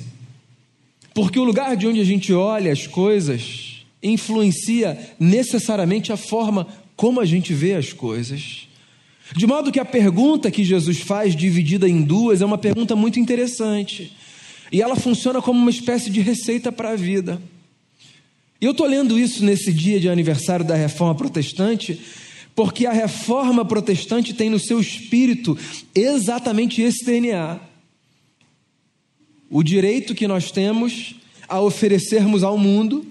Porque 1.14 1.40
o 1.40 1.44
lugar 1.44 1.76
de 1.76 1.88
onde 1.88 2.00
a 2.00 2.06
gente 2.06 2.32
olha 2.32 2.72
as 2.72 2.86
coisas 2.86 3.70
influencia 4.02 4.98
necessariamente 5.20 6.12
a 6.12 6.18
forma 6.18 6.68
como 6.96 7.20
a 7.20 7.26
gente 7.26 7.54
vê 7.54 7.74
as 7.74 7.92
coisas. 7.92 8.68
De 9.36 9.46
modo 9.46 9.72
que 9.72 9.80
a 9.80 9.86
pergunta 9.86 10.50
que 10.50 10.64
Jesus 10.64 11.00
faz, 11.00 11.36
dividida 11.36 11.88
em 11.88 12.02
duas, 12.02 12.42
é 12.42 12.46
uma 12.46 12.58
pergunta 12.58 12.96
muito 12.96 13.20
interessante. 13.20 14.12
E 14.72 14.82
ela 14.82 14.96
funciona 14.96 15.42
como 15.42 15.60
uma 15.60 15.70
espécie 15.70 16.10
de 16.10 16.22
receita 16.22 16.72
para 16.72 16.92
a 16.92 16.96
vida. 16.96 17.42
E 18.62 18.66
eu 18.66 18.72
estou 18.72 18.86
lendo 18.86 19.18
isso 19.18 19.44
nesse 19.44 19.72
dia 19.72 20.00
de 20.00 20.10
aniversário 20.10 20.66
da 20.66 20.76
reforma 20.76 21.16
protestante, 21.16 22.00
porque 22.54 22.86
a 22.86 22.92
reforma 22.92 23.64
protestante 23.64 24.34
tem 24.34 24.50
no 24.50 24.60
seu 24.60 24.80
espírito 24.80 25.58
exatamente 25.96 26.82
esse 26.82 27.06
DNA. 27.06 27.60
O 29.50 29.64
direito 29.64 30.14
que 30.14 30.28
nós 30.28 30.52
temos 30.52 31.16
a 31.48 31.60
oferecermos 31.62 32.44
ao 32.44 32.58
mundo 32.58 33.06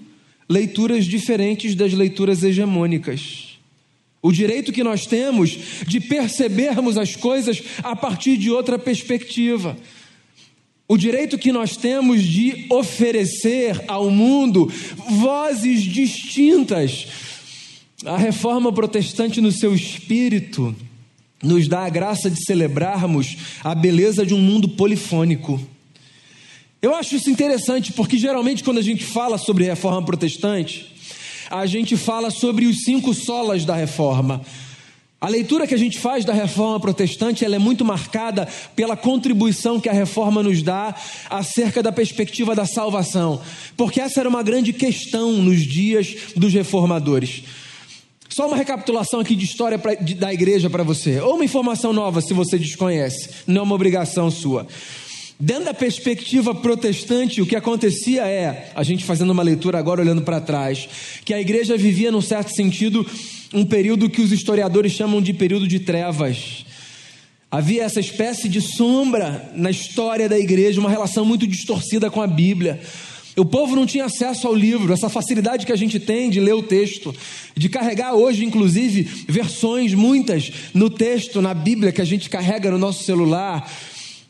leituras 0.47 1.05
diferentes 1.05 1.75
das 1.75 1.93
leituras 1.93 2.43
hegemônicas. 2.43 3.57
O 4.21 4.31
direito 4.31 4.71
que 4.71 4.83
nós 4.83 5.05
temos 5.05 5.57
de 5.87 5.99
percebermos 5.99 6.97
as 6.97 7.15
coisas 7.15 7.61
a 7.83 7.95
partir 7.95 8.37
de 8.37 8.51
outra 8.51 8.77
perspectiva 8.77 9.77
o 10.91 10.97
direito 10.97 11.37
que 11.37 11.51
nós 11.51 11.77
temos 11.77 12.23
de 12.23 12.65
oferecer 12.67 13.83
ao 13.87 14.09
mundo 14.09 14.65
vozes 15.07 15.83
distintas. 15.83 17.05
A 18.03 18.17
reforma 18.17 18.73
protestante, 18.73 19.39
no 19.39 19.51
seu 19.51 19.75
espírito, 19.75 20.75
nos 21.43 21.67
dá 21.67 21.85
a 21.85 21.89
graça 21.89 22.27
de 22.27 22.43
celebrarmos 22.43 23.37
a 23.63 23.75
beleza 23.75 24.25
de 24.25 24.33
um 24.33 24.41
mundo 24.41 24.69
polifônico. 24.69 25.61
Eu 26.81 26.95
acho 26.95 27.15
isso 27.15 27.29
interessante 27.29 27.93
porque 27.93 28.17
geralmente 28.17 28.63
quando 28.63 28.79
a 28.79 28.83
gente 28.83 29.03
fala 29.03 29.37
sobre 29.37 29.65
reforma 29.65 30.03
protestante, 30.03 30.91
a 31.51 31.67
gente 31.67 31.95
fala 31.97 32.31
sobre 32.31 32.65
os 32.65 32.83
cinco 32.83 33.13
solas 33.13 33.63
da 33.63 33.75
reforma. 33.75 34.41
A 35.21 35.27
leitura 35.27 35.67
que 35.67 35.75
a 35.75 35.77
gente 35.77 35.99
faz 35.99 36.23
da 36.23 36.31
reforma 36.31 36.79
protestante 36.79 37.43
ela 37.43 37.55
é 37.55 37.59
muito 37.59 37.83
marcada 37.83 38.47
pela 38.73 38.95
contribuição 38.95 39.79
que 39.79 39.89
a 39.89 39.93
reforma 39.93 40.41
nos 40.41 40.63
dá 40.63 40.95
acerca 41.29 41.83
da 41.83 41.91
perspectiva 41.91 42.55
da 42.55 42.65
salvação, 42.65 43.41
porque 43.75 43.99
essa 43.99 44.21
era 44.21 44.29
uma 44.29 44.41
grande 44.41 44.71
questão 44.71 45.33
nos 45.33 45.59
dias 45.61 46.15
dos 46.37 46.53
reformadores. 46.53 47.43
Só 48.29 48.47
uma 48.47 48.55
recapitulação 48.55 49.19
aqui 49.19 49.35
de 49.35 49.43
história 49.43 49.77
pra, 49.77 49.95
de, 49.95 50.15
da 50.15 50.33
igreja 50.33 50.69
para 50.69 50.83
você, 50.83 51.19
ou 51.19 51.35
uma 51.35 51.43
informação 51.43 51.91
nova 51.91 52.21
se 52.21 52.33
você 52.33 52.57
desconhece, 52.57 53.29
não 53.45 53.61
é 53.61 53.63
uma 53.63 53.75
obrigação 53.75 54.31
sua. 54.31 54.65
Dentro 55.41 55.63
da 55.63 55.73
perspectiva 55.73 56.53
protestante, 56.53 57.41
o 57.41 57.45
que 57.45 57.55
acontecia 57.55 58.27
é, 58.27 58.71
a 58.75 58.83
gente 58.83 59.05
fazendo 59.05 59.29
uma 59.29 59.41
leitura 59.41 59.79
agora 59.79 60.01
olhando 60.01 60.21
para 60.21 60.41
trás, 60.41 60.89
que 61.23 61.33
a 61.33 61.39
igreja 61.39 61.77
vivia, 61.77 62.11
num 62.11 62.21
certo 62.21 62.53
sentido, 62.53 63.07
um 63.53 63.63
período 63.63 64.09
que 64.09 64.19
os 64.19 64.33
historiadores 64.33 64.91
chamam 64.91 65.21
de 65.21 65.33
período 65.33 65.65
de 65.65 65.79
trevas. 65.79 66.65
Havia 67.49 67.83
essa 67.83 68.01
espécie 68.01 68.49
de 68.49 68.59
sombra 68.59 69.49
na 69.55 69.71
história 69.71 70.27
da 70.27 70.37
igreja, 70.37 70.81
uma 70.81 70.89
relação 70.89 71.23
muito 71.23 71.47
distorcida 71.47 72.09
com 72.09 72.21
a 72.21 72.27
Bíblia. 72.27 72.81
O 73.37 73.45
povo 73.45 73.77
não 73.77 73.85
tinha 73.85 74.05
acesso 74.05 74.45
ao 74.45 74.53
livro, 74.53 74.91
essa 74.91 75.07
facilidade 75.07 75.65
que 75.65 75.71
a 75.71 75.77
gente 75.77 76.01
tem 76.01 76.29
de 76.29 76.41
ler 76.41 76.53
o 76.53 76.61
texto, 76.61 77.15
de 77.55 77.69
carregar 77.69 78.13
hoje, 78.13 78.43
inclusive, 78.43 79.03
versões, 79.25 79.93
muitas, 79.93 80.51
no 80.73 80.89
texto, 80.89 81.41
na 81.41 81.53
Bíblia, 81.53 81.93
que 81.93 82.01
a 82.01 82.05
gente 82.05 82.29
carrega 82.29 82.69
no 82.69 82.77
nosso 82.77 83.05
celular. 83.05 83.71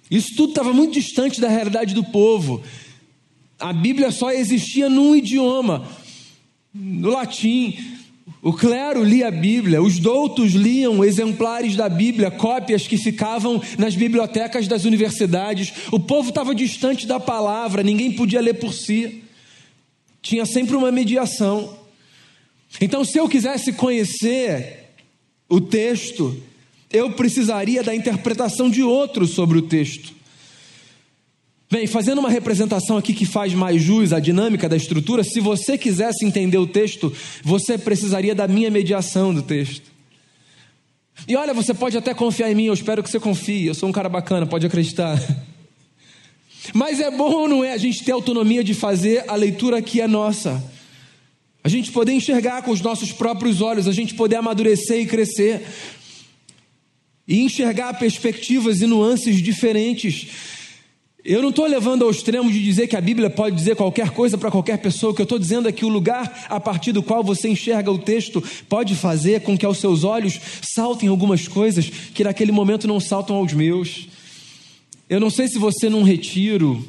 Isso 0.09 0.35
tudo 0.35 0.49
estava 0.49 0.73
muito 0.73 0.93
distante 0.93 1.39
da 1.39 1.47
realidade 1.47 1.93
do 1.93 2.03
povo. 2.03 2.63
A 3.59 3.71
Bíblia 3.71 4.11
só 4.11 4.31
existia 4.31 4.89
num 4.89 5.15
idioma, 5.15 5.87
no 6.73 7.09
latim. 7.09 7.77
O 8.41 8.53
clero 8.53 9.03
lia 9.03 9.27
a 9.27 9.31
Bíblia, 9.31 9.81
os 9.81 9.99
doutos 9.99 10.53
liam 10.53 11.03
exemplares 11.03 11.75
da 11.75 11.89
Bíblia, 11.89 12.31
cópias 12.31 12.87
que 12.87 12.97
ficavam 12.97 13.61
nas 13.77 13.95
bibliotecas 13.95 14.67
das 14.67 14.85
universidades. 14.85 15.73
O 15.91 15.99
povo 15.99 16.29
estava 16.29 16.55
distante 16.55 17.05
da 17.05 17.19
palavra, 17.19 17.83
ninguém 17.83 18.13
podia 18.13 18.39
ler 18.39 18.53
por 18.53 18.73
si. 18.73 19.23
Tinha 20.21 20.45
sempre 20.45 20.75
uma 20.75 20.91
mediação. 20.91 21.77
Então, 22.79 23.03
se 23.03 23.17
eu 23.17 23.27
quisesse 23.27 23.73
conhecer 23.73 24.93
o 25.49 25.59
texto, 25.59 26.41
eu 26.91 27.11
precisaria 27.11 27.83
da 27.83 27.95
interpretação 27.95 28.69
de 28.69 28.81
outros 28.81 29.31
sobre 29.31 29.57
o 29.57 29.63
texto. 29.63 30.13
Bem, 31.71 31.85
fazendo 31.85 32.17
uma 32.17 32.31
representação 32.31 32.97
aqui 32.97 33.13
que 33.13 33.25
faz 33.25 33.53
mais 33.53 33.79
jus 33.79 34.11
à 34.11 34.19
dinâmica 34.19 34.67
da 34.67 34.75
estrutura, 34.75 35.23
se 35.23 35.39
você 35.39 35.77
quisesse 35.77 36.25
entender 36.25 36.57
o 36.57 36.65
texto, 36.65 37.13
você 37.43 37.77
precisaria 37.77 38.33
da 38.33 38.47
minha 38.47 38.71
mediação 38.71 39.31
do 39.31 39.43
texto. 39.43 39.83
E 41.27 41.35
olha, 41.35 41.53
você 41.53 41.73
pode 41.73 41.95
até 41.95 42.11
confiar 42.13 42.51
em 42.51 42.55
mim, 42.55 42.65
eu 42.65 42.73
espero 42.73 43.03
que 43.03 43.09
você 43.09 43.19
confie, 43.19 43.67
eu 43.67 43.75
sou 43.75 43.87
um 43.87 43.91
cara 43.91 44.09
bacana, 44.09 44.47
pode 44.47 44.65
acreditar. 44.65 45.19
Mas 46.73 46.99
é 46.99 47.11
bom 47.11 47.31
ou 47.31 47.47
não 47.47 47.63
é 47.63 47.71
a 47.71 47.77
gente 47.77 48.03
ter 48.03 48.13
autonomia 48.13 48.63
de 48.63 48.73
fazer 48.73 49.25
a 49.27 49.35
leitura 49.35 49.81
que 49.81 50.01
é 50.01 50.07
nossa? 50.07 50.63
A 51.63 51.69
gente 51.69 51.91
poder 51.91 52.13
enxergar 52.13 52.61
com 52.61 52.71
os 52.71 52.81
nossos 52.81 53.11
próprios 53.11 53.61
olhos, 53.61 53.87
a 53.87 53.91
gente 53.91 54.15
poder 54.15 54.37
amadurecer 54.37 55.01
e 55.01 55.05
crescer, 55.05 55.65
e 57.29 57.39
enxergar 57.39 57.93
perspectivas 57.93 58.81
e 58.81 58.87
nuances 58.87 59.41
diferentes 59.41 60.27
eu 61.23 61.41
não 61.41 61.49
estou 61.49 61.67
levando 61.67 62.05
ao 62.05 62.11
extremo 62.11 62.49
de 62.49 62.63
dizer 62.63 62.87
que 62.87 62.95
a 62.95 63.01
Bíblia 63.01 63.29
pode 63.29 63.53
dizer 63.53 63.75
qualquer 63.75 64.11
coisa 64.11 64.37
para 64.37 64.49
qualquer 64.49 64.77
pessoa. 64.77 65.11
O 65.11 65.15
que 65.15 65.21
eu 65.21 65.25
estou 65.25 65.37
dizendo 65.37 65.67
é 65.67 65.71
que 65.71 65.83
o 65.83 65.89
lugar 65.89 66.47
a 66.49 66.59
partir 66.61 66.93
do 66.93 67.03
qual 67.03 67.21
você 67.21 67.49
enxerga 67.49 67.91
o 67.91 67.97
texto 67.97 68.41
pode 68.69 68.95
fazer 68.95 69.41
com 69.41 69.57
que 69.57 69.65
aos 69.65 69.79
seus 69.79 70.05
olhos 70.05 70.39
saltem 70.73 71.09
algumas 71.09 71.45
coisas 71.45 71.89
que 71.89 72.23
naquele 72.23 72.53
momento 72.53 72.87
não 72.87 73.01
saltam 73.01 73.35
aos 73.35 73.51
meus. 73.51 74.07
Eu 75.09 75.19
não 75.19 75.29
sei 75.29 75.49
se 75.49 75.59
você 75.59 75.89
num 75.89 76.03
retiro, 76.03 76.83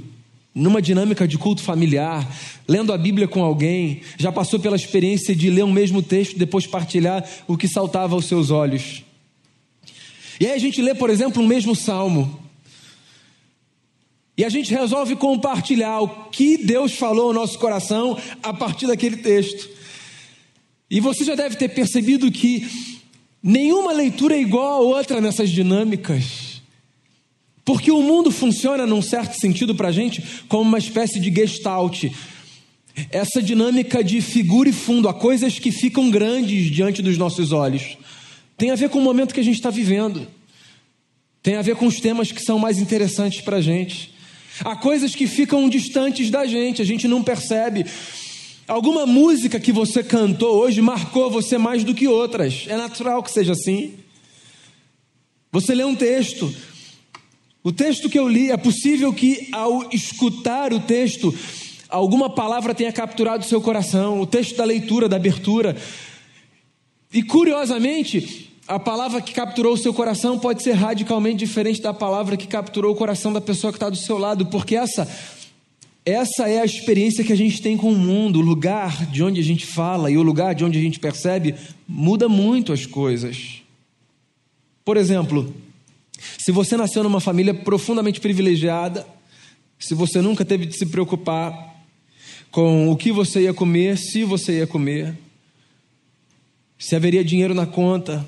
numa 0.54 0.80
dinâmica 0.80 1.26
de 1.26 1.36
culto 1.36 1.60
familiar, 1.60 2.26
lendo 2.68 2.92
a 2.92 2.98
Bíblia 2.98 3.26
com 3.26 3.42
alguém, 3.42 4.00
já 4.16 4.30
passou 4.30 4.60
pela 4.60 4.76
experiência 4.76 5.34
de 5.34 5.50
ler 5.50 5.64
um 5.64 5.72
mesmo 5.72 6.02
texto 6.02 6.38
depois 6.38 6.68
partilhar 6.68 7.28
o 7.48 7.56
que 7.56 7.66
saltava 7.66 8.14
aos 8.14 8.26
seus 8.26 8.50
olhos. 8.50 9.02
E 10.40 10.46
aí 10.46 10.54
a 10.54 10.58
gente 10.58 10.80
lê, 10.80 10.94
por 10.94 11.10
exemplo, 11.10 11.42
um 11.42 11.46
mesmo 11.46 11.76
salmo. 11.76 12.40
E 14.38 14.44
a 14.44 14.48
gente 14.48 14.72
resolve 14.72 15.14
compartilhar 15.16 16.00
o 16.00 16.08
que 16.30 16.56
Deus 16.56 16.92
falou 16.92 17.26
ao 17.28 17.34
nosso 17.34 17.58
coração 17.58 18.18
a 18.42 18.54
partir 18.54 18.86
daquele 18.86 19.18
texto. 19.18 19.68
E 20.90 20.98
você 20.98 21.24
já 21.24 21.34
deve 21.34 21.56
ter 21.56 21.68
percebido 21.68 22.32
que 22.32 22.66
nenhuma 23.42 23.92
leitura 23.92 24.34
é 24.34 24.40
igual 24.40 24.72
a 24.72 24.78
outra 24.78 25.20
nessas 25.20 25.50
dinâmicas. 25.50 26.62
Porque 27.62 27.92
o 27.92 28.02
mundo 28.02 28.30
funciona, 28.30 28.86
num 28.86 29.02
certo 29.02 29.38
sentido, 29.38 29.74
para 29.74 29.88
a 29.88 29.92
gente, 29.92 30.24
como 30.48 30.62
uma 30.62 30.78
espécie 30.78 31.20
de 31.20 31.30
gestalt. 31.30 32.04
Essa 33.10 33.42
dinâmica 33.42 34.02
de 34.02 34.22
figura 34.22 34.70
e 34.70 34.72
fundo, 34.72 35.06
há 35.06 35.12
coisas 35.12 35.58
que 35.58 35.70
ficam 35.70 36.10
grandes 36.10 36.70
diante 36.70 37.02
dos 37.02 37.18
nossos 37.18 37.52
olhos. 37.52 37.98
Tem 38.60 38.70
a 38.70 38.74
ver 38.74 38.90
com 38.90 38.98
o 38.98 39.02
momento 39.02 39.32
que 39.32 39.40
a 39.40 39.42
gente 39.42 39.54
está 39.54 39.70
vivendo. 39.70 40.28
Tem 41.42 41.56
a 41.56 41.62
ver 41.62 41.76
com 41.76 41.86
os 41.86 41.98
temas 41.98 42.30
que 42.30 42.42
são 42.42 42.58
mais 42.58 42.78
interessantes 42.78 43.40
para 43.40 43.56
a 43.56 43.60
gente. 43.62 44.12
Há 44.62 44.76
coisas 44.76 45.14
que 45.14 45.26
ficam 45.26 45.66
distantes 45.66 46.28
da 46.28 46.44
gente, 46.44 46.82
a 46.82 46.84
gente 46.84 47.08
não 47.08 47.22
percebe. 47.22 47.86
Alguma 48.68 49.06
música 49.06 49.58
que 49.58 49.72
você 49.72 50.04
cantou 50.04 50.58
hoje 50.58 50.82
marcou 50.82 51.30
você 51.30 51.56
mais 51.56 51.84
do 51.84 51.94
que 51.94 52.06
outras. 52.06 52.66
É 52.68 52.76
natural 52.76 53.22
que 53.22 53.30
seja 53.30 53.52
assim. 53.52 53.94
Você 55.50 55.74
lê 55.74 55.82
um 55.82 55.96
texto, 55.96 56.54
O 57.62 57.72
texto 57.72 58.10
que 58.10 58.18
eu 58.18 58.28
li, 58.28 58.50
é 58.50 58.58
possível 58.58 59.10
que 59.10 59.48
ao 59.52 59.88
escutar 59.90 60.74
o 60.74 60.80
texto, 60.80 61.34
alguma 61.88 62.28
palavra 62.28 62.74
tenha 62.74 62.92
capturado 62.92 63.42
o 63.42 63.48
seu 63.48 63.62
coração, 63.62 64.20
o 64.20 64.26
texto 64.26 64.54
da 64.54 64.64
leitura, 64.64 65.08
da 65.08 65.16
abertura. 65.16 65.74
E 67.10 67.22
curiosamente, 67.22 68.49
a 68.70 68.78
palavra 68.78 69.20
que 69.20 69.34
capturou 69.34 69.74
o 69.74 69.76
seu 69.76 69.92
coração 69.92 70.38
pode 70.38 70.62
ser 70.62 70.74
radicalmente 70.74 71.38
diferente 71.38 71.82
da 71.82 71.92
palavra 71.92 72.36
que 72.36 72.46
capturou 72.46 72.92
o 72.92 72.96
coração 72.96 73.32
da 73.32 73.40
pessoa 73.40 73.72
que 73.72 73.76
está 73.76 73.90
do 73.90 73.96
seu 73.96 74.16
lado, 74.16 74.46
porque 74.46 74.76
essa, 74.76 75.08
essa 76.06 76.48
é 76.48 76.60
a 76.60 76.64
experiência 76.64 77.24
que 77.24 77.32
a 77.32 77.36
gente 77.36 77.60
tem 77.60 77.76
com 77.76 77.90
o 77.90 77.98
mundo, 77.98 78.38
o 78.38 78.42
lugar 78.42 79.06
de 79.06 79.24
onde 79.24 79.40
a 79.40 79.42
gente 79.42 79.66
fala 79.66 80.08
e 80.08 80.16
o 80.16 80.22
lugar 80.22 80.54
de 80.54 80.64
onde 80.64 80.78
a 80.78 80.80
gente 80.80 81.00
percebe 81.00 81.56
muda 81.86 82.28
muito 82.28 82.72
as 82.72 82.86
coisas. 82.86 83.60
Por 84.84 84.96
exemplo, 84.96 85.52
se 86.38 86.52
você 86.52 86.76
nasceu 86.76 87.02
numa 87.02 87.20
família 87.20 87.52
profundamente 87.52 88.20
privilegiada, 88.20 89.04
se 89.80 89.96
você 89.96 90.22
nunca 90.22 90.44
teve 90.44 90.64
de 90.64 90.78
se 90.78 90.86
preocupar 90.86 91.74
com 92.52 92.88
o 92.88 92.96
que 92.96 93.10
você 93.10 93.42
ia 93.42 93.52
comer, 93.52 93.98
se 93.98 94.22
você 94.22 94.58
ia 94.58 94.66
comer, 94.68 95.18
se 96.78 96.94
haveria 96.94 97.24
dinheiro 97.24 97.52
na 97.52 97.66
conta, 97.66 98.24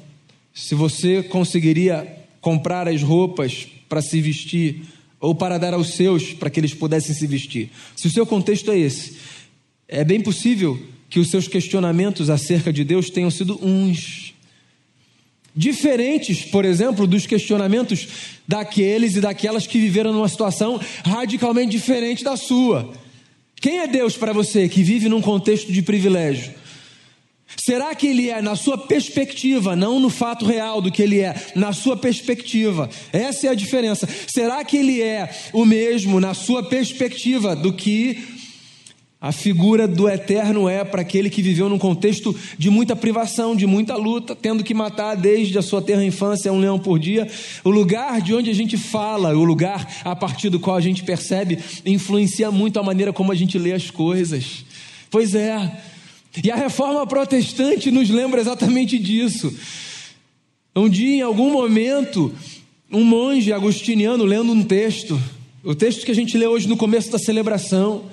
se 0.55 0.75
você 0.75 1.23
conseguiria 1.23 2.07
comprar 2.41 2.89
as 2.89 3.03
roupas 3.03 3.67
para 3.89 4.03
se 4.03 4.21
vestir 4.21 4.83
ou 5.21 5.35
para 5.35 5.59
dar 5.59 5.75
aos 5.75 5.95
seus 5.95 6.33
para 6.33 6.51
que 6.51 6.59
eles 6.59 6.75
pudessem 6.75 7.15
se 7.15 7.27
vestir. 7.27 7.71
Se 7.95 8.09
o 8.09 8.11
seu 8.11 8.27
contexto 8.27 8.71
é 8.71 8.79
esse, 8.79 9.17
é 9.89 10.05
bem 10.05 10.21
possível 10.21 10.81
que 11.09 11.21
os 11.21 11.31
seus 11.31 11.47
questionamentos 11.47 12.31
acerca 12.31 12.73
de 12.73 12.85
Deus 12.85 13.11
tenham 13.11 13.31
sido 13.31 13.59
uns 13.65 14.35
diferentes, 15.55 16.43
por 16.47 16.65
exemplo, 16.65 17.07
dos 17.07 17.27
questionamentos 17.27 18.09
daqueles 18.49 19.17
e 19.17 19.21
daquelas 19.21 19.67
que 19.67 19.79
viveram 19.79 20.13
numa 20.13 20.29
situação 20.29 20.81
radicalmente 21.05 21.71
diferente 21.71 22.25
da 22.25 22.37
sua. 22.37 22.93
Quem 23.57 23.79
é 23.79 23.87
Deus 23.87 24.17
para 24.17 24.33
você 24.33 24.69
que 24.69 24.83
vive 24.83 25.09
num 25.09 25.21
contexto 25.21 25.71
de 25.71 25.83
privilégio? 25.83 26.53
Será 27.57 27.95
que 27.95 28.07
ele 28.07 28.31
é 28.31 28.41
na 28.41 28.57
sua 28.57 28.79
perspectiva, 28.79 29.77
não 29.77 30.01
no 30.01 30.11
fato 30.11 30.45
real 30.47 30.81
do 30.81 30.91
que 30.91 31.03
ele 31.03 31.21
é, 31.21 31.35
na 31.55 31.73
sua 31.73 31.97
perspectiva? 31.97 32.89
Essa 33.13 33.49
é 33.49 33.51
a 33.51 33.55
diferença. 33.55 34.09
Será 34.27 34.65
que 34.65 34.77
ele 34.77 35.01
é 35.01 35.31
o 35.53 35.65
mesmo 35.65 36.21
na 36.21 36.35
sua 36.35 36.63
perspectiva 36.63 37.55
do 37.55 37.73
que 37.73 38.33
a 39.23 39.31
figura 39.31 39.87
do 39.87 40.09
eterno 40.09 40.69
é 40.69 40.83
para 40.83 41.03
aquele 41.03 41.31
que 41.31 41.41
viveu 41.41 41.69
num 41.69 41.79
contexto 41.79 42.37
de 42.59 42.69
muita 42.69 42.97
privação, 42.97 43.55
de 43.55 43.69
muita 43.69 43.95
luta, 43.95 44.35
tendo 44.35 44.65
que 44.65 44.75
matar 44.75 45.15
desde 45.15 45.57
a 45.57 45.63
sua 45.63 45.81
terra 45.81 46.05
infância 46.05 46.53
um 46.53 46.59
leão 46.59 46.77
por 46.77 46.99
dia. 46.99 47.31
O 47.63 47.71
lugar 47.71 48.21
de 48.21 48.35
onde 48.35 48.51
a 48.51 48.55
gente 48.55 48.77
fala, 48.77 49.33
o 49.33 49.45
lugar 49.45 49.87
a 50.05 50.17
partir 50.17 50.49
do 50.51 50.59
qual 50.59 50.75
a 50.75 50.81
gente 50.81 51.05
percebe, 51.05 51.61
influencia 51.87 52.51
muito 52.51 52.81
a 52.81 52.83
maneira 52.83 53.13
como 53.13 53.31
a 53.31 53.35
gente 53.37 53.57
lê 53.61 53.73
as 53.73 53.93
coisas. 53.93 54.65
Pois 55.09 55.37
é. 55.37 55.71
E 56.41 56.51
a 56.51 56.57
reforma 56.57 57.07
protestante 57.07 57.91
nos 57.91 58.09
lembra 58.09 58.41
exatamente 58.41 58.99
disso. 58.99 59.55
Um 60.75 60.89
dia, 60.89 61.17
em 61.17 61.21
algum 61.21 61.53
momento, 61.53 62.35
um 62.91 63.05
monge 63.05 63.53
agostiniano 63.53 64.25
lendo 64.25 64.53
um 64.53 64.65
texto, 64.65 65.21
o 65.63 65.75
texto 65.75 66.07
que 66.07 66.11
a 66.11 66.15
gente 66.15 66.39
lê 66.39 66.47
hoje 66.47 66.67
no 66.67 66.77
começo 66.77 67.11
da 67.11 67.19
celebração, 67.19 68.07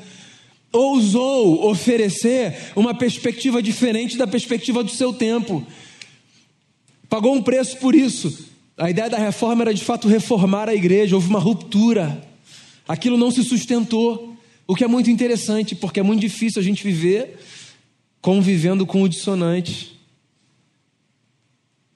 ousou 0.71 1.69
oferecer 1.69 2.55
uma 2.75 2.93
perspectiva 2.93 3.61
diferente 3.61 4.17
da 4.17 4.27
perspectiva 4.27 4.83
do 4.83 4.91
seu 4.91 5.13
tempo. 5.13 5.65
Pagou 7.09 7.33
um 7.33 7.41
preço 7.41 7.77
por 7.77 7.95
isso. 7.95 8.49
A 8.77 8.89
ideia 8.89 9.09
da 9.09 9.17
reforma 9.17 9.63
era 9.63 9.73
de 9.73 9.83
fato 9.83 10.09
reformar 10.09 10.67
a 10.67 10.75
igreja, 10.75 11.15
houve 11.15 11.29
uma 11.29 11.39
ruptura. 11.39 12.21
Aquilo 12.85 13.17
não 13.17 13.31
se 13.31 13.43
sustentou, 13.43 14.35
o 14.67 14.75
que 14.75 14.83
é 14.83 14.87
muito 14.87 15.09
interessante, 15.09 15.73
porque 15.73 16.01
é 16.01 16.03
muito 16.03 16.19
difícil 16.19 16.59
a 16.59 16.63
gente 16.63 16.83
viver 16.83 17.39
convivendo 18.21 18.85
com 18.85 19.01
o 19.01 19.09
dissonante. 19.09 19.99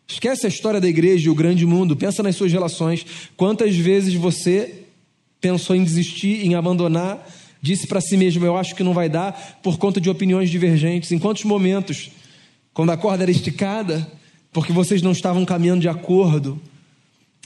Esquece 0.07 0.45
a 0.45 0.49
história 0.49 0.79
da 0.79 0.87
igreja 0.87 1.27
e 1.27 1.29
o 1.29 1.35
grande 1.35 1.65
mundo, 1.65 1.95
pensa 1.95 2.21
nas 2.21 2.35
suas 2.35 2.51
relações. 2.51 3.05
Quantas 3.35 3.75
vezes 3.75 4.13
você 4.13 4.83
pensou 5.41 5.75
em 5.75 5.83
desistir, 5.83 6.45
em 6.45 6.55
abandonar 6.55 7.27
disse 7.63 7.87
para 7.87 8.01
si 8.01 8.17
mesmo: 8.17 8.45
Eu 8.45 8.57
acho 8.57 8.75
que 8.75 8.83
não 8.83 8.93
vai 8.93 9.07
dar 9.07 9.59
por 9.63 9.77
conta 9.77 10.01
de 10.01 10.09
opiniões 10.09 10.51
divergentes. 10.51 11.11
Em 11.11 11.17
quantos 11.17 11.45
momentos, 11.45 12.11
quando 12.73 12.91
a 12.91 12.97
corda 12.97 13.23
era 13.23 13.31
esticada, 13.31 14.05
porque 14.51 14.73
vocês 14.73 15.01
não 15.01 15.13
estavam 15.13 15.45
caminhando 15.45 15.81
de 15.81 15.87
acordo, 15.87 16.61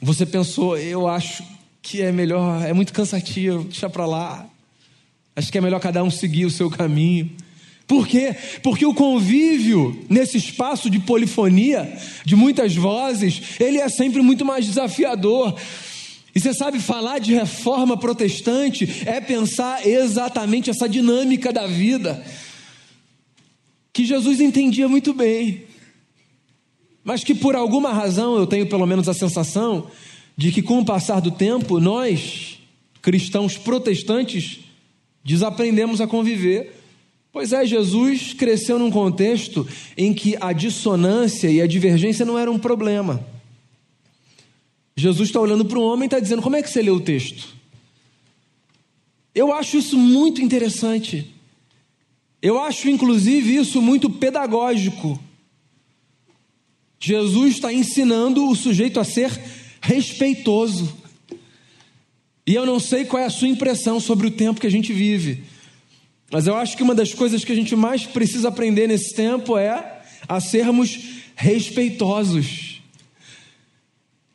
você 0.02 0.26
pensou: 0.26 0.78
Eu 0.78 1.08
acho 1.08 1.44
que 1.82 2.02
é 2.02 2.12
melhor, 2.12 2.66
é 2.66 2.74
muito 2.74 2.92
cansativo, 2.92 3.64
deixa 3.66 3.88
para 3.88 4.08
lá. 4.08 4.46
Acho 5.36 5.52
que 5.52 5.58
é 5.60 5.62
melhor 5.62 5.80
cada 5.80 6.04
um 6.04 6.10
seguir 6.10 6.46
o 6.46 6.52
seu 6.52 6.68
caminho. 6.68 7.30
Por 7.88 8.06
quê? 8.06 8.36
Porque 8.62 8.86
o 8.86 8.94
convívio 8.94 10.06
nesse 10.10 10.38
espaço 10.38 10.90
de 10.90 11.00
polifonia, 11.00 11.98
de 12.26 12.36
muitas 12.36 12.76
vozes, 12.76 13.42
ele 13.60 13.78
é 13.78 13.88
sempre 13.88 14.22
muito 14.22 14.44
mais 14.44 14.66
desafiador. 14.66 15.58
E 16.36 16.40
você 16.40 16.54
sabe, 16.54 16.80
falar 16.80 17.20
de 17.20 17.34
reforma 17.34 17.96
protestante 17.98 19.04
é 19.06 19.22
pensar 19.22 19.88
exatamente 19.88 20.70
essa 20.70 20.88
dinâmica 20.88 21.52
da 21.54 21.66
vida, 21.66 22.24
que 23.94 24.06
Jesus 24.06 24.42
entendia 24.42 24.88
muito 24.88 25.14
bem, 25.14 25.64
mas 27.04 27.24
que 27.24 27.34
por 27.34 27.56
alguma 27.56 27.94
razão 27.94 28.36
eu 28.36 28.46
tenho 28.46 28.68
pelo 28.68 28.86
menos 28.86 29.08
a 29.08 29.14
sensação 29.14 29.90
de 30.36 30.52
que 30.52 30.62
com 30.62 30.80
o 30.80 30.86
passar 30.86 31.22
do 31.22 31.32
tempo, 31.32 31.80
nós, 31.80 32.60
cristãos 33.02 33.58
protestantes, 33.58 34.60
desaprendemos 35.24 36.02
a 36.02 36.06
conviver. 36.06 36.76
Pois 37.38 37.54
é, 37.54 37.64
Jesus 37.68 38.34
cresceu 38.34 38.80
num 38.80 38.90
contexto 38.90 39.68
em 39.96 40.12
que 40.12 40.36
a 40.42 40.52
dissonância 40.54 41.48
e 41.48 41.62
a 41.62 41.68
divergência 41.68 42.26
não 42.26 42.36
eram 42.36 42.54
um 42.54 42.58
problema. 42.58 43.24
Jesus 44.96 45.30
está 45.30 45.40
olhando 45.40 45.64
para 45.64 45.78
um 45.78 45.84
homem 45.84 46.06
e 46.06 46.08
está 46.08 46.20
dizendo: 46.20 46.42
Como 46.42 46.56
é 46.56 46.64
que 46.64 46.70
você 46.72 46.82
lê 46.82 46.90
o 46.90 47.00
texto? 47.00 47.50
Eu 49.36 49.54
acho 49.54 49.78
isso 49.78 49.96
muito 49.96 50.42
interessante. 50.42 51.32
Eu 52.42 52.60
acho, 52.60 52.90
inclusive, 52.90 53.56
isso 53.56 53.84
muito 53.84 54.10
pedagógico. 54.10 55.20
Jesus 57.00 57.54
está 57.54 57.72
ensinando 57.72 58.50
o 58.50 58.56
sujeito 58.56 59.00
a 59.00 59.04
ser 59.04 59.40
respeitoso. 59.80 60.92
E 62.48 62.56
eu 62.56 62.66
não 62.66 62.80
sei 62.80 63.06
qual 63.06 63.22
é 63.22 63.28
a 63.28 63.30
sua 63.30 63.48
impressão 63.48 64.00
sobre 64.00 64.26
o 64.26 64.32
tempo 64.32 64.60
que 64.60 64.66
a 64.66 64.72
gente 64.72 64.92
vive, 64.92 65.44
mas 66.32 66.48
eu 66.48 66.56
acho 66.56 66.76
que 66.76 66.84
uma 66.84 66.96
das 66.96 67.14
coisas 67.14 67.44
que 67.44 67.52
a 67.52 67.56
gente 67.56 67.76
mais 67.76 68.06
precisa 68.06 68.50
aprender 68.50 68.88
nesse 68.88 69.16
tempo 69.16 69.58
é 69.58 70.02
a 70.28 70.40
sermos 70.40 71.00
respeitosos 71.36 72.78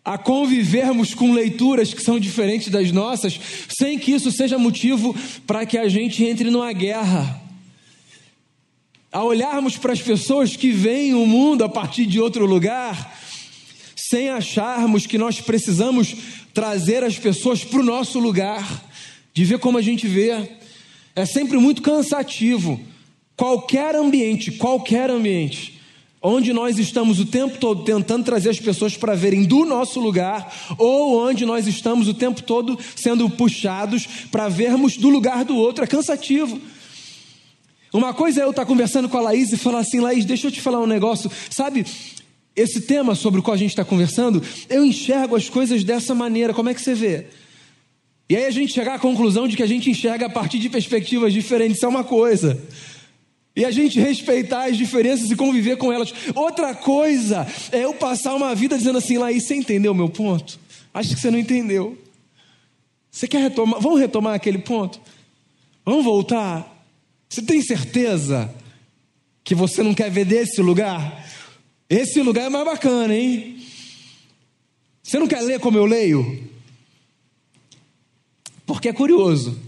a 0.04 0.18
convivermos 0.18 1.14
com 1.14 1.32
leituras 1.32 1.94
que 1.94 2.02
são 2.02 2.18
diferentes 2.18 2.68
das 2.68 2.90
nossas, 2.90 3.38
sem 3.68 3.98
que 3.98 4.10
isso 4.10 4.32
seja 4.32 4.58
motivo 4.58 5.14
para 5.46 5.64
que 5.64 5.78
a 5.78 5.88
gente 5.88 6.24
entre 6.24 6.50
numa 6.50 6.72
guerra. 6.72 7.40
A 9.12 9.22
olharmos 9.22 9.76
para 9.76 9.92
as 9.92 10.02
pessoas 10.02 10.56
que 10.56 10.72
veem 10.72 11.14
o 11.14 11.26
mundo 11.26 11.62
a 11.62 11.68
partir 11.68 12.06
de 12.06 12.18
outro 12.18 12.46
lugar, 12.46 13.16
sem 13.94 14.28
acharmos 14.28 15.06
que 15.06 15.18
nós 15.18 15.40
precisamos 15.40 16.14
trazer 16.52 17.04
as 17.04 17.18
pessoas 17.18 17.62
para 17.62 17.80
o 17.80 17.84
nosso 17.84 18.18
lugar, 18.18 18.84
de 19.32 19.44
ver 19.44 19.58
como 19.60 19.78
a 19.78 19.82
gente 19.82 20.08
vê, 20.08 20.50
é 21.14 21.26
sempre 21.26 21.58
muito 21.58 21.82
cansativo. 21.82 22.80
Qualquer 23.36 23.94
ambiente, 23.94 24.52
qualquer 24.52 25.10
ambiente, 25.10 25.80
onde 26.22 26.52
nós 26.52 26.78
estamos 26.78 27.18
o 27.18 27.26
tempo 27.26 27.58
todo 27.58 27.82
tentando 27.82 28.24
trazer 28.24 28.50
as 28.50 28.60
pessoas 28.60 28.96
para 28.96 29.14
verem 29.14 29.44
do 29.44 29.64
nosso 29.64 29.98
lugar, 29.98 30.54
ou 30.78 31.18
onde 31.18 31.44
nós 31.44 31.66
estamos 31.66 32.08
o 32.08 32.14
tempo 32.14 32.42
todo 32.42 32.78
sendo 32.94 33.28
puxados 33.28 34.06
para 34.30 34.48
vermos 34.48 34.96
do 34.96 35.08
lugar 35.08 35.44
do 35.44 35.56
outro, 35.56 35.82
é 35.82 35.86
cansativo. 35.86 36.60
Uma 37.92 38.14
coisa 38.14 38.40
é 38.40 38.44
eu 38.44 38.50
estar 38.50 38.64
conversando 38.64 39.08
com 39.08 39.18
a 39.18 39.20
Laís 39.20 39.52
e 39.52 39.56
falar 39.56 39.80
assim: 39.80 40.00
Laís, 40.00 40.24
deixa 40.24 40.46
eu 40.46 40.52
te 40.52 40.60
falar 40.60 40.80
um 40.80 40.86
negócio, 40.86 41.30
sabe? 41.50 41.84
Esse 42.54 42.82
tema 42.82 43.14
sobre 43.14 43.40
o 43.40 43.42
qual 43.42 43.54
a 43.54 43.58
gente 43.58 43.70
está 43.70 43.84
conversando, 43.84 44.42
eu 44.68 44.84
enxergo 44.84 45.34
as 45.34 45.48
coisas 45.48 45.82
dessa 45.84 46.14
maneira, 46.14 46.54
como 46.54 46.68
é 46.68 46.74
que 46.74 46.80
você 46.80 46.94
vê? 46.94 47.26
E 48.28 48.36
aí 48.36 48.44
a 48.44 48.50
gente 48.50 48.72
chegar 48.72 48.94
à 48.94 48.98
conclusão 48.98 49.46
de 49.46 49.56
que 49.56 49.62
a 49.62 49.66
gente 49.66 49.90
enxerga 49.90 50.26
a 50.26 50.30
partir 50.30 50.58
de 50.58 50.70
perspectivas 50.70 51.32
diferentes, 51.32 51.82
é 51.82 51.88
uma 51.88 52.04
coisa. 52.04 52.60
E 53.54 53.64
a 53.64 53.70
gente 53.70 54.00
respeitar 54.00 54.64
as 54.64 54.78
diferenças 54.78 55.30
e 55.30 55.36
conviver 55.36 55.76
com 55.76 55.92
elas. 55.92 56.12
Outra 56.34 56.74
coisa 56.74 57.46
é 57.70 57.84
eu 57.84 57.92
passar 57.92 58.34
uma 58.34 58.54
vida 58.54 58.78
dizendo 58.78 58.98
assim, 58.98 59.22
e 59.22 59.40
você 59.40 59.54
entendeu 59.54 59.92
o 59.92 59.94
meu 59.94 60.08
ponto? 60.08 60.58
Acho 60.94 61.14
que 61.14 61.20
você 61.20 61.30
não 61.30 61.38
entendeu. 61.38 61.98
Você 63.10 63.28
quer 63.28 63.42
retomar? 63.42 63.80
Vamos 63.80 64.00
retomar 64.00 64.34
aquele 64.34 64.58
ponto? 64.58 64.98
Vamos 65.84 66.04
voltar? 66.04 66.86
Você 67.28 67.42
tem 67.42 67.60
certeza 67.60 68.52
que 69.44 69.54
você 69.54 69.82
não 69.82 69.92
quer 69.92 70.10
ver 70.10 70.24
desse 70.24 70.62
lugar? 70.62 71.26
Esse 71.90 72.22
lugar 72.22 72.46
é 72.46 72.48
mais 72.48 72.64
bacana, 72.64 73.14
hein? 73.14 73.58
Você 75.02 75.18
não 75.18 75.26
quer 75.26 75.42
ler 75.42 75.60
como 75.60 75.76
eu 75.76 75.84
leio? 75.84 76.51
Porque 78.66 78.88
é 78.88 78.92
curioso. 78.92 79.58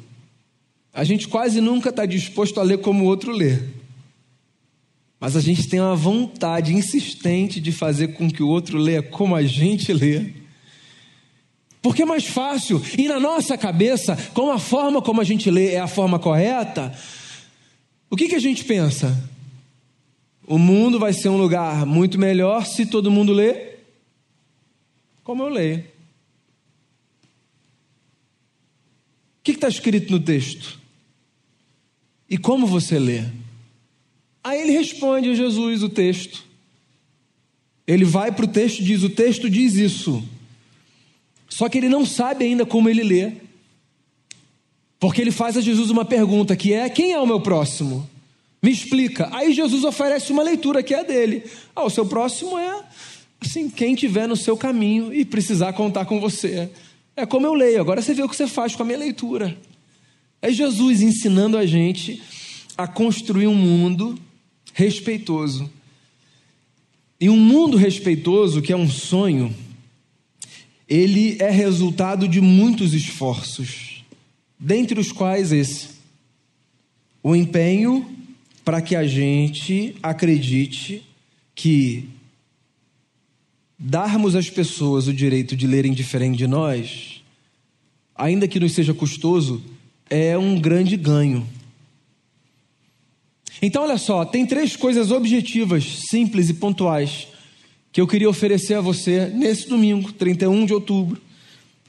A 0.93 1.03
gente 1.05 1.27
quase 1.27 1.61
nunca 1.61 1.91
está 1.91 2.07
disposto 2.07 2.61
a 2.61 2.63
ler 2.63 2.79
como 2.79 3.05
o 3.05 3.07
outro 3.07 3.33
lê. 3.33 3.59
Mas 5.19 5.37
a 5.37 5.41
gente 5.41 5.69
tem 5.69 5.81
uma 5.81 5.97
vontade 5.97 6.75
insistente 6.75 7.61
de 7.61 7.73
fazer 7.73 8.09
com 8.09 8.31
que 8.31 8.43
o 8.43 8.49
outro 8.49 8.79
leia 8.79 9.03
como 9.03 9.35
a 9.35 9.43
gente 9.43 9.93
lê. 9.93 10.33
Porque 11.83 12.03
é 12.03 12.07
mais 12.07 12.27
fácil. 12.27 12.83
E 12.97 13.09
na 13.09 13.19
nossa 13.19 13.59
cabeça, 13.59 14.17
como 14.33 14.53
a 14.53 14.59
forma 14.59 15.03
como 15.03 15.21
a 15.21 15.25
gente 15.25 15.51
lê 15.51 15.73
é 15.73 15.81
a 15.81 15.87
forma 15.87 16.19
correta, 16.19 16.97
o 18.09 18.17
que, 18.17 18.29
que 18.29 18.35
a 18.35 18.41
gente 18.41 18.65
pensa? 18.65 19.19
O 20.47 20.59
mundo 20.59 20.99
vai 20.99 21.13
ser 21.13 21.29
um 21.29 21.37
lugar 21.37 21.85
muito 21.87 22.19
melhor 22.19 22.67
se 22.67 22.87
todo 22.87 23.11
mundo 23.11 23.33
lê 23.33 23.75
como 25.25 25.43
eu 25.43 25.49
leio. 25.49 25.94
Que 29.45 29.53
está 29.53 29.69
escrito 29.69 30.11
no 30.11 30.19
texto? 30.19 30.81
E 32.29 32.39
como 32.39 32.67
você 32.67 32.99
lê? 32.99 33.23
Aí 34.43 34.61
ele 34.61 34.73
responde 34.73 35.29
a 35.31 35.35
Jesus 35.35 35.83
o 35.83 35.89
texto. 35.89 36.43
Ele 37.87 38.05
vai 38.05 38.33
para 38.33 38.47
o 38.47 38.49
texto 38.49 38.81
e 38.81 38.85
diz: 38.85 39.03
O 39.03 39.11
texto 39.11 39.49
diz 39.49 39.75
isso. 39.75 40.27
Só 41.49 41.69
que 41.69 41.79
ele 41.79 41.89
não 41.89 42.07
sabe 42.07 42.47
ainda 42.47 42.65
como 42.65 42.89
ele 42.89 43.03
lê. 43.03 43.33
Porque 44.99 45.21
ele 45.21 45.31
faz 45.31 45.57
a 45.57 45.61
Jesus 45.61 45.91
uma 45.91 46.05
pergunta 46.05 46.57
que 46.57 46.73
é: 46.73 46.89
Quem 46.89 47.13
é 47.13 47.21
o 47.21 47.27
meu 47.27 47.41
próximo? 47.41 48.09
Me 48.63 48.71
explica. 48.71 49.29
Aí 49.31 49.53
Jesus 49.53 49.85
oferece 49.85 50.33
uma 50.33 50.43
leitura 50.43 50.83
que 50.83 50.95
é 50.95 51.01
a 51.01 51.03
dele. 51.03 51.45
Ah, 51.77 51.85
o 51.85 51.91
seu 51.91 52.07
próximo 52.07 52.59
é 52.59 52.83
assim, 53.39 53.69
quem 53.69 53.95
tiver 53.95 54.27
no 54.27 54.37
seu 54.37 54.57
caminho 54.57 55.13
e 55.13 55.23
precisar 55.23 55.75
contar 55.75 56.07
com 56.07 56.19
você. 56.19 56.71
É 57.17 57.25
como 57.25 57.47
eu 57.47 57.55
leio. 57.55 57.81
Agora 57.81 58.03
você 58.03 58.15
vê 58.15 58.23
o 58.23 58.29
que 58.29 58.37
você 58.37 58.47
faz 58.47 58.75
com 58.75 58.83
a 58.83 58.87
minha 58.87 58.99
leitura. 58.99 59.57
É 60.43 60.51
Jesus 60.51 61.01
ensinando 61.01 61.57
a 61.57 61.65
gente 61.65 62.23
a 62.77 62.87
construir 62.87 63.47
um 63.47 63.55
mundo 63.55 64.19
respeitoso. 64.73 65.71
E 67.21 67.31
um 67.31 67.37
mundo 67.37 67.77
respeitoso, 67.77 68.61
que 68.61 68.73
é 68.73 68.77
um 68.77 68.91
sonho, 68.91 69.55
ele 70.89 71.37
é 71.41 71.51
resultado 71.51 72.29
de 72.29 72.41
muitos 72.41 72.93
esforços, 72.93 74.05
dentre 74.59 74.99
os 74.99 75.13
quais 75.13 75.53
esse: 75.53 75.91
o 77.23 77.35
empenho 77.35 78.07
para 78.65 78.83
que 78.83 78.97
a 78.97 79.07
gente 79.07 79.95
acredite 80.03 81.03
que 81.55 82.09
darmos 83.79 84.35
às 84.35 84.49
pessoas 84.49 85.07
o 85.07 85.13
direito 85.13 85.57
de 85.57 85.67
lerem 85.67 85.93
diferente 85.93 86.39
de 86.39 86.47
nós, 86.47 87.23
ainda 88.15 88.47
que 88.47 88.61
nos 88.61 88.73
seja 88.73 88.95
custoso, 88.95 89.63
é 90.09 90.37
um 90.39 90.61
grande 90.61 90.97
ganho. 90.97 91.47
Então, 93.61 93.83
olha 93.83 93.99
só, 93.99 94.25
tem 94.25 94.47
três 94.47 94.77
coisas 94.77 95.11
objetivas, 95.11 96.03
simples 96.11 96.49
e 96.51 96.55
pontuais, 96.55 97.29
que 97.93 98.01
eu 98.01 98.07
queria 98.07 98.29
oferecer 98.29 98.75
a 98.75 98.81
você 98.81 99.27
nesse 99.29 99.69
domingo, 99.69 100.13
31 100.13 100.67
de 100.67 100.75
outubro, 100.75 101.21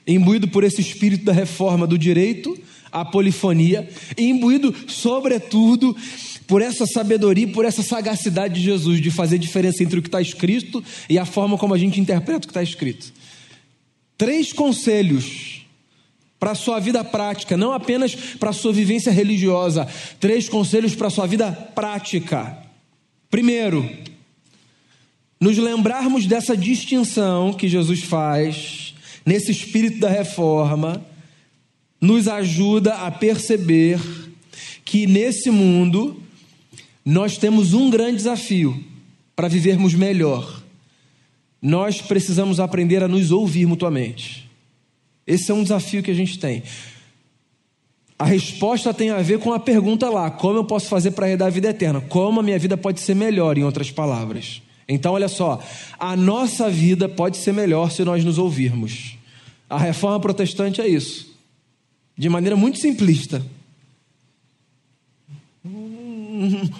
imbuído 0.08 0.48
por 0.48 0.64
esse 0.64 0.80
espírito 0.82 1.26
da 1.26 1.34
reforma 1.34 1.88
do 1.88 1.98
direito 1.98 2.58
à 2.92 3.04
polifonia, 3.04 3.90
imbuído, 4.18 4.74
sobretudo, 4.88 5.96
por 6.48 6.62
essa 6.62 6.86
sabedoria, 6.86 7.48
por 7.48 7.66
essa 7.66 7.84
sagacidade 7.84 8.56
de 8.56 8.62
Jesus 8.62 9.02
de 9.02 9.12
fazer 9.12 9.38
diferença 9.38 9.84
entre 9.84 10.00
o 10.00 10.02
que 10.02 10.08
está 10.08 10.22
escrito 10.22 10.84
e 11.10 11.18
a 11.18 11.26
forma 11.26 11.58
como 11.58 11.74
a 11.74 11.78
gente 11.78 12.00
interpreta 12.00 12.40
o 12.40 12.42
que 12.42 12.52
está 12.52 12.64
escrito. 12.64 13.12
Três 14.18 14.54
conselhos 14.54 15.66
para 16.40 16.52
a 16.52 16.56
sua 16.56 16.80
vida 16.80 17.04
prática, 17.04 17.58
não 17.58 17.72
apenas 17.72 18.14
para 18.14 18.52
a 18.52 18.54
sua 18.54 18.72
vivência 18.72 19.12
religiosa. 19.12 19.88
Três 20.20 20.48
conselhos 20.48 20.94
para 20.96 21.08
a 21.08 21.12
sua 21.12 21.26
vida 21.26 21.52
prática. 21.52 22.58
Primeiro, 23.32 23.90
nos 25.40 25.58
lembrarmos 25.58 26.26
dessa 26.26 26.56
distinção 26.56 27.54
que 27.54 27.68
Jesus 27.68 28.04
faz 28.04 28.94
nesse 29.26 29.52
espírito 29.52 30.00
da 30.00 30.10
reforma, 30.10 31.04
nos 32.00 32.28
ajuda 32.28 32.94
a 32.94 33.10
perceber 33.10 34.00
que 34.84 35.08
nesse 35.08 35.50
mundo 35.50 36.22
nós 37.06 37.38
temos 37.38 37.74
um 37.74 37.90
grande 37.92 38.18
desafio 38.18 38.84
para 39.36 39.48
vivermos 39.48 39.94
melhor. 39.94 40.64
Nós 41.62 42.02
precisamos 42.02 42.60
aprender 42.60 43.04
a 43.04 43.08
nos 43.08 43.32
ouvir 43.32 43.68
mutuamente. 43.68 44.50
Esse 45.28 45.52
é 45.52 45.54
um 45.54 45.62
desafio 45.62 46.02
que 46.02 46.10
a 46.10 46.16
gente 46.16 46.40
tem. 46.40 46.64
A 48.18 48.26
resposta 48.26 48.94
tem 48.94 49.12
a 49.12 49.22
ver 49.22 49.40
com 49.40 49.54
a 49.54 49.60
pergunta 49.60 50.10
lá: 50.10 50.32
como 50.32 50.58
eu 50.58 50.64
posso 50.64 50.88
fazer 50.88 51.12
para 51.12 51.30
herdar 51.30 51.48
a 51.48 51.52
vida 51.52 51.70
eterna? 51.70 52.02
Como 52.02 52.40
a 52.40 52.44
minha 52.44 52.58
vida 52.58 52.76
pode 52.76 53.00
ser 53.00 53.16
melhor, 53.16 53.58
em 53.58 53.64
outras 53.64 53.92
palavras. 53.92 54.62
Então, 54.88 55.14
olha 55.14 55.28
só, 55.28 55.62
a 56.00 56.16
nossa 56.16 56.70
vida 56.70 57.10
pode 57.10 57.38
ser 57.38 57.52
melhor 57.52 57.92
se 57.92 58.04
nós 58.04 58.24
nos 58.24 58.38
ouvirmos. 58.38 59.18
A 59.70 59.78
reforma 59.78 60.20
protestante 60.20 60.80
é 60.80 60.88
isso, 60.88 61.36
de 62.16 62.30
maneira 62.30 62.56
muito 62.56 62.78
simplista 62.78 63.44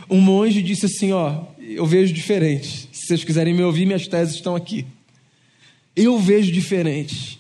um, 0.10 0.22
monge 0.22 0.62
disse 0.62 0.86
assim: 0.86 1.12
Ó, 1.12 1.44
eu 1.60 1.86
vejo 1.86 2.14
diferente. 2.14 2.90
Se 2.92 3.08
vocês 3.08 3.24
quiserem 3.24 3.54
me 3.54 3.64
ouvir, 3.64 3.86
minhas 3.86 4.08
teses 4.08 4.36
estão 4.36 4.56
aqui. 4.56 4.86
Eu 5.96 6.20
vejo 6.20 6.52
diferente. 6.52 7.40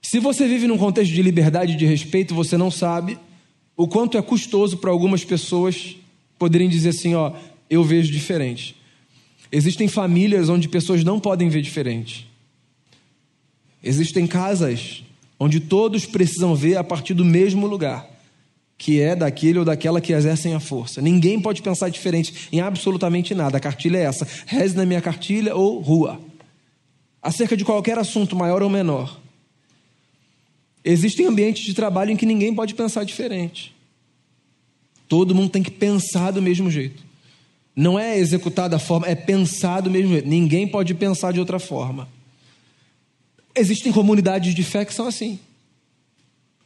Se 0.00 0.18
você 0.18 0.48
vive 0.48 0.66
num 0.66 0.78
contexto 0.78 1.12
de 1.12 1.22
liberdade 1.22 1.72
e 1.72 1.76
de 1.76 1.86
respeito, 1.86 2.34
você 2.34 2.56
não 2.56 2.70
sabe 2.70 3.18
o 3.76 3.86
quanto 3.86 4.18
é 4.18 4.22
custoso 4.22 4.78
para 4.78 4.90
algumas 4.90 5.24
pessoas 5.24 5.96
poderem 6.38 6.68
dizer 6.68 6.90
assim: 6.90 7.14
Ó, 7.14 7.32
eu 7.68 7.84
vejo 7.84 8.12
diferente. 8.12 8.76
Existem 9.52 9.88
famílias 9.88 10.48
onde 10.48 10.68
pessoas 10.68 11.02
não 11.02 11.18
podem 11.18 11.48
ver 11.48 11.62
diferente. 11.62 12.28
Existem 13.82 14.26
casas 14.26 15.02
onde 15.38 15.58
todos 15.58 16.04
precisam 16.04 16.54
ver 16.54 16.76
a 16.76 16.84
partir 16.84 17.14
do 17.14 17.24
mesmo 17.24 17.66
lugar 17.66 18.19
que 18.80 18.98
é 18.98 19.14
daquele 19.14 19.58
ou 19.58 19.64
daquela 19.64 20.00
que 20.00 20.10
exercem 20.10 20.54
a 20.54 20.58
força. 20.58 21.02
Ninguém 21.02 21.38
pode 21.38 21.60
pensar 21.60 21.90
diferente 21.90 22.48
em 22.50 22.62
absolutamente 22.62 23.34
nada. 23.34 23.58
A 23.58 23.60
cartilha 23.60 23.98
é 23.98 24.04
essa: 24.04 24.26
reze 24.46 24.74
na 24.74 24.86
minha 24.86 25.02
cartilha 25.02 25.54
ou 25.54 25.80
rua. 25.80 26.18
Acerca 27.20 27.54
de 27.54 27.62
qualquer 27.62 27.98
assunto, 27.98 28.34
maior 28.34 28.62
ou 28.62 28.70
menor. 28.70 29.20
Existem 30.82 31.26
ambientes 31.26 31.62
de 31.62 31.74
trabalho 31.74 32.10
em 32.10 32.16
que 32.16 32.24
ninguém 32.24 32.54
pode 32.54 32.74
pensar 32.74 33.04
diferente. 33.04 33.74
Todo 35.06 35.34
mundo 35.34 35.50
tem 35.50 35.62
que 35.62 35.70
pensar 35.70 36.30
do 36.30 36.40
mesmo 36.40 36.70
jeito. 36.70 37.02
Não 37.76 37.98
é 37.98 38.16
executar 38.16 38.66
da 38.66 38.78
forma, 38.78 39.06
é 39.06 39.14
pensar 39.14 39.82
do 39.82 39.90
mesmo 39.90 40.12
jeito. 40.12 40.26
Ninguém 40.26 40.66
pode 40.66 40.94
pensar 40.94 41.34
de 41.34 41.38
outra 41.38 41.58
forma. 41.58 42.08
Existem 43.54 43.92
comunidades 43.92 44.54
de 44.54 44.62
fé 44.62 44.86
que 44.86 44.94
são 44.94 45.06
assim. 45.06 45.38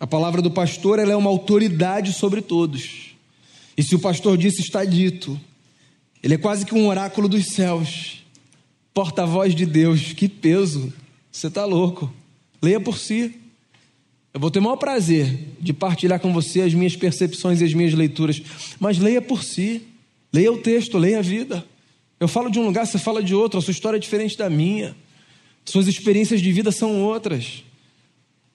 A 0.05 0.07
palavra 0.07 0.43
do 0.43 0.51
pastor 0.51 0.99
ela 0.99 1.14
é 1.14 1.17
uma 1.17 1.31
autoridade 1.31 2.12
sobre 2.12 2.43
todos. 2.43 3.14
E 3.75 3.83
se 3.83 3.95
o 3.95 3.99
pastor 3.99 4.37
disse, 4.37 4.61
está 4.61 4.85
dito. 4.85 5.40
Ele 6.23 6.35
é 6.35 6.37
quase 6.37 6.67
que 6.67 6.75
um 6.75 6.88
oráculo 6.88 7.27
dos 7.27 7.47
céus, 7.47 8.23
porta-voz 8.93 9.55
de 9.55 9.64
Deus. 9.64 10.12
Que 10.12 10.29
peso! 10.29 10.93
Você 11.33 11.47
está 11.47 11.64
louco. 11.64 12.12
Leia 12.61 12.79
por 12.79 12.99
si. 12.99 13.35
Eu 14.35 14.40
vou 14.40 14.51
ter 14.51 14.59
o 14.59 14.62
maior 14.62 14.77
prazer 14.77 15.38
de 15.59 15.73
partilhar 15.73 16.21
com 16.21 16.35
você 16.35 16.61
as 16.61 16.75
minhas 16.75 16.95
percepções 16.95 17.62
e 17.62 17.64
as 17.64 17.73
minhas 17.73 17.95
leituras, 17.95 18.43
mas 18.79 18.99
leia 18.99 19.23
por 19.23 19.43
si. 19.43 19.85
Leia 20.31 20.53
o 20.53 20.59
texto, 20.59 20.99
leia 20.99 21.21
a 21.21 21.23
vida. 21.23 21.64
Eu 22.21 22.29
falo 22.29 22.51
de 22.51 22.59
um 22.59 22.67
lugar, 22.67 22.87
você 22.87 22.99
fala 22.99 23.23
de 23.23 23.35
outro, 23.35 23.59
a 23.59 23.62
sua 23.62 23.73
história 23.73 23.97
é 23.97 24.01
diferente 24.01 24.37
da 24.37 24.51
minha. 24.51 24.95
Suas 25.64 25.88
experiências 25.88 26.43
de 26.43 26.53
vida 26.53 26.71
são 26.71 27.01
outras 27.01 27.64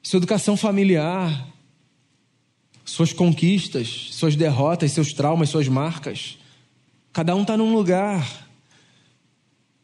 sua 0.02 0.18
educação 0.18 0.56
familiar, 0.56 1.48
suas 2.86 3.14
conquistas, 3.14 4.08
suas 4.12 4.36
derrotas, 4.36 4.92
seus 4.92 5.14
traumas, 5.14 5.50
suas 5.50 5.68
marcas. 5.68 6.38
Cada 7.14 7.36
um 7.36 7.42
está 7.42 7.56
num 7.56 7.74
lugar. 7.74 8.48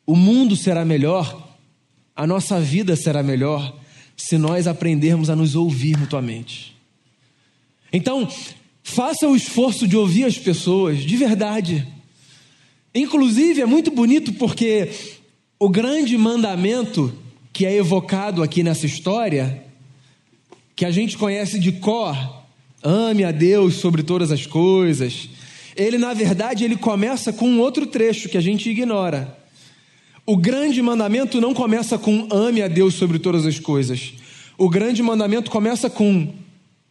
O 0.05 0.15
mundo 0.15 0.55
será 0.55 0.85
melhor, 0.85 1.55
a 2.15 2.25
nossa 2.25 2.59
vida 2.59 2.95
será 2.95 3.21
melhor, 3.21 3.77
se 4.15 4.37
nós 4.37 4.67
aprendermos 4.67 5.29
a 5.29 5.35
nos 5.35 5.55
ouvir 5.55 5.97
mutuamente. 5.97 6.75
Então, 7.91 8.29
faça 8.83 9.27
o 9.27 9.35
esforço 9.35 9.87
de 9.87 9.97
ouvir 9.97 10.25
as 10.25 10.37
pessoas, 10.37 10.99
de 10.99 11.17
verdade. 11.17 11.87
Inclusive, 12.93 13.61
é 13.61 13.65
muito 13.65 13.91
bonito 13.91 14.33
porque 14.33 14.91
o 15.59 15.69
grande 15.69 16.17
mandamento 16.17 17.13
que 17.51 17.65
é 17.65 17.75
evocado 17.75 18.43
aqui 18.43 18.61
nessa 18.63 18.85
história 18.85 19.64
que 20.75 20.85
a 20.85 20.91
gente 20.91 21.17
conhece 21.17 21.57
de 21.57 21.71
cor, 21.71 22.43
ame 22.83 23.23
a 23.23 23.31
Deus 23.31 23.75
sobre 23.75 24.03
todas 24.03 24.31
as 24.31 24.45
coisas. 24.45 25.29
Ele, 25.75 25.97
na 25.97 26.13
verdade, 26.13 26.63
ele 26.63 26.75
começa 26.75 27.31
com 27.31 27.47
um 27.47 27.59
outro 27.59 27.85
trecho 27.85 28.29
que 28.29 28.37
a 28.37 28.41
gente 28.41 28.69
ignora. 28.69 29.37
O 30.25 30.35
grande 30.35 30.81
mandamento 30.81 31.39
não 31.39 31.53
começa 31.53 31.97
com 31.97 32.27
ame 32.31 32.61
a 32.61 32.67
Deus 32.67 32.95
sobre 32.95 33.19
todas 33.19 33.45
as 33.45 33.59
coisas. 33.59 34.13
O 34.57 34.69
grande 34.69 35.03
mandamento 35.03 35.51
começa 35.51 35.89
com 35.89 36.33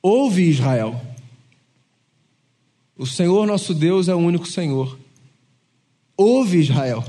Ouve 0.02 0.42
Israel. 0.42 1.00
O 2.96 3.06
Senhor 3.06 3.46
nosso 3.46 3.74
Deus 3.74 4.06
é 4.06 4.14
o 4.14 4.18
único 4.18 4.46
Senhor. 4.46 4.98
Ouve 6.16 6.58
Israel. 6.58 7.04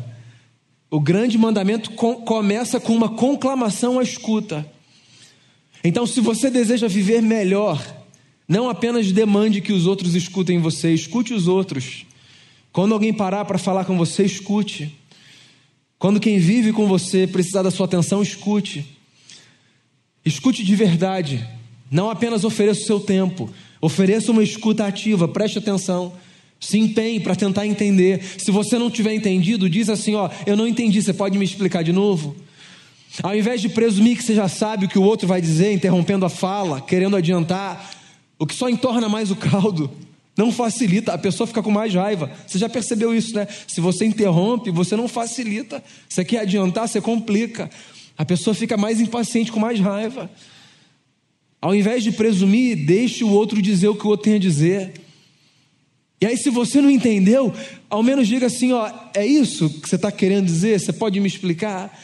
O 0.89 0.99
grande 0.99 1.37
mandamento 1.37 1.91
começa 1.91 2.79
com 2.79 2.95
uma 2.95 3.09
conclamação 3.09 3.99
à 3.99 4.03
escuta. 4.03 4.65
Então, 5.87 6.07
se 6.07 6.19
você 6.19 6.49
deseja 6.49 6.87
viver 6.87 7.21
melhor, 7.21 7.79
não 8.47 8.67
apenas 8.67 9.11
demande 9.11 9.61
que 9.61 9.71
os 9.71 9.85
outros 9.85 10.15
escutem 10.15 10.57
você, 10.57 10.91
escute 10.91 11.31
os 11.31 11.47
outros. 11.47 12.07
Quando 12.73 12.93
alguém 12.93 13.13
parar 13.13 13.45
para 13.45 13.59
falar 13.59 13.85
com 13.85 13.95
você, 13.95 14.23
escute. 14.23 14.99
Quando 15.99 16.19
quem 16.19 16.39
vive 16.39 16.73
com 16.73 16.87
você 16.87 17.27
precisar 17.27 17.61
da 17.61 17.69
sua 17.69 17.85
atenção, 17.85 18.23
escute. 18.23 18.97
Escute 20.25 20.65
de 20.65 20.75
verdade. 20.75 21.47
Não 21.91 22.09
apenas 22.09 22.43
ofereça 22.43 22.81
o 22.81 22.85
seu 22.85 22.99
tempo, 22.99 23.47
ofereça 23.79 24.31
uma 24.31 24.43
escuta 24.43 24.87
ativa, 24.87 25.27
preste 25.27 25.59
atenção. 25.59 26.13
Se 26.59 26.79
empenhe 26.79 27.19
para 27.19 27.35
tentar 27.35 27.67
entender. 27.67 28.23
Se 28.39 28.49
você 28.49 28.79
não 28.79 28.89
tiver 28.89 29.13
entendido, 29.13 29.69
diz 29.69 29.87
assim: 29.87 30.15
Ó, 30.15 30.31
eu 30.47 30.57
não 30.57 30.67
entendi, 30.67 30.99
você 30.99 31.13
pode 31.13 31.37
me 31.37 31.45
explicar 31.45 31.83
de 31.83 31.93
novo? 31.93 32.35
Ao 33.23 33.35
invés 33.35 33.61
de 33.61 33.69
presumir 33.69 34.17
que 34.17 34.23
você 34.23 34.35
já 34.35 34.47
sabe 34.47 34.85
o 34.85 34.89
que 34.89 34.99
o 34.99 35.03
outro 35.03 35.27
vai 35.27 35.41
dizer, 35.41 35.71
interrompendo 35.71 36.25
a 36.25 36.29
fala, 36.29 36.81
querendo 36.81 37.15
adiantar, 37.15 37.91
o 38.37 38.45
que 38.45 38.53
só 38.53 38.69
entorna 38.69 39.07
mais 39.07 39.31
o 39.31 39.35
caldo, 39.35 39.89
não 40.37 40.51
facilita, 40.51 41.13
a 41.13 41.17
pessoa 41.17 41.47
fica 41.47 41.63
com 41.63 41.71
mais 41.71 41.93
raiva. 41.93 42.29
Você 42.45 42.57
já 42.57 42.67
percebeu 42.67 43.15
isso, 43.15 43.33
né? 43.33 43.47
Se 43.67 43.79
você 43.79 44.05
interrompe, 44.05 44.69
você 44.69 44.95
não 44.95 45.07
facilita. 45.07 45.81
Você 46.09 46.25
quer 46.25 46.39
adiantar, 46.39 46.87
você 46.89 46.99
complica. 46.99 47.69
A 48.17 48.25
pessoa 48.25 48.53
fica 48.53 48.75
mais 48.75 48.99
impaciente, 48.99 49.51
com 49.51 49.59
mais 49.59 49.79
raiva. 49.79 50.29
Ao 51.61 51.73
invés 51.73 52.03
de 52.03 52.11
presumir, 52.11 52.85
deixe 52.85 53.23
o 53.23 53.29
outro 53.29 53.61
dizer 53.61 53.87
o 53.87 53.95
que 53.95 54.05
o 54.05 54.09
outro 54.09 54.25
tem 54.25 54.35
a 54.35 54.39
dizer. 54.39 54.93
E 56.19 56.25
aí, 56.25 56.37
se 56.37 56.49
você 56.49 56.81
não 56.81 56.89
entendeu, 56.89 57.53
ao 57.89 58.03
menos 58.03 58.27
diga 58.27 58.47
assim: 58.47 58.73
ó, 58.73 58.91
é 59.13 59.25
isso 59.25 59.69
que 59.69 59.87
você 59.87 59.95
está 59.95 60.11
querendo 60.11 60.45
dizer? 60.45 60.79
Você 60.79 60.91
pode 60.91 61.19
me 61.19 61.27
explicar? 61.27 61.97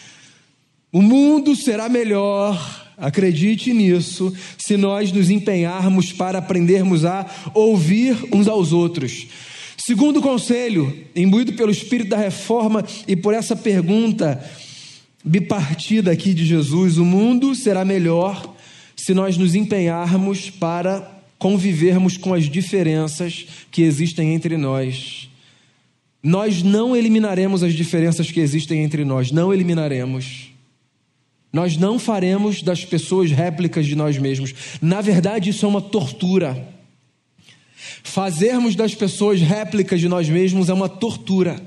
O 0.94 1.02
mundo 1.02 1.56
será 1.56 1.88
melhor, 1.88 2.92
acredite 2.98 3.74
nisso, 3.74 4.34
se 4.58 4.76
nós 4.76 5.12
nos 5.12 5.30
empenharmos 5.30 6.12
para 6.12 6.40
aprendermos 6.40 7.06
a 7.06 7.26
ouvir 7.54 8.18
uns 8.34 8.48
aos 8.48 8.74
outros. 8.74 9.28
Segundo 9.78 10.22
conselho, 10.22 10.94
imbuído 11.16 11.54
pelo 11.54 11.72
espírito 11.72 12.10
da 12.10 12.18
reforma 12.18 12.86
e 13.08 13.16
por 13.16 13.34
essa 13.34 13.56
pergunta 13.56 14.44
bipartida 15.24 16.12
aqui 16.12 16.34
de 16.34 16.46
Jesus: 16.46 16.98
o 16.98 17.06
mundo 17.06 17.56
será 17.56 17.86
melhor 17.86 18.54
se 18.96 19.14
nós 19.14 19.38
nos 19.38 19.56
empenharmos 19.56 20.50
para 20.50 21.10
convivermos 21.40 22.18
com 22.18 22.34
as 22.34 22.50
diferenças 22.50 23.48
que 23.72 23.82
existem 23.82 24.34
entre 24.34 24.58
nós. 24.58 25.30
Nós 26.22 26.62
não 26.62 26.96
eliminaremos 26.96 27.64
as 27.64 27.74
diferenças 27.74 28.30
que 28.30 28.42
existem 28.42 28.84
entre 28.84 29.04
nós, 29.06 29.32
não 29.32 29.52
eliminaremos. 29.52 30.51
Nós 31.52 31.76
não 31.76 32.00
faremos 32.00 32.62
das 32.62 32.86
pessoas 32.86 33.32
réplicas 33.32 33.86
de 33.86 33.96
nós 33.96 34.18
mesmos. 34.18 34.54
Na 34.82 35.02
verdade, 35.02 35.50
isso 35.50 35.66
é 35.66 35.70
uma 35.70 35.82
tortura. 35.82 36.68
Fazermos 38.04 38.76
das 38.76 38.96
pessoas 38.96 39.42
réplicas 39.42 40.00
de 40.00 40.08
nós 40.08 40.30
mesmos 40.30 40.70
é 40.70 40.74
uma 40.74 40.88
tortura. 40.88 41.62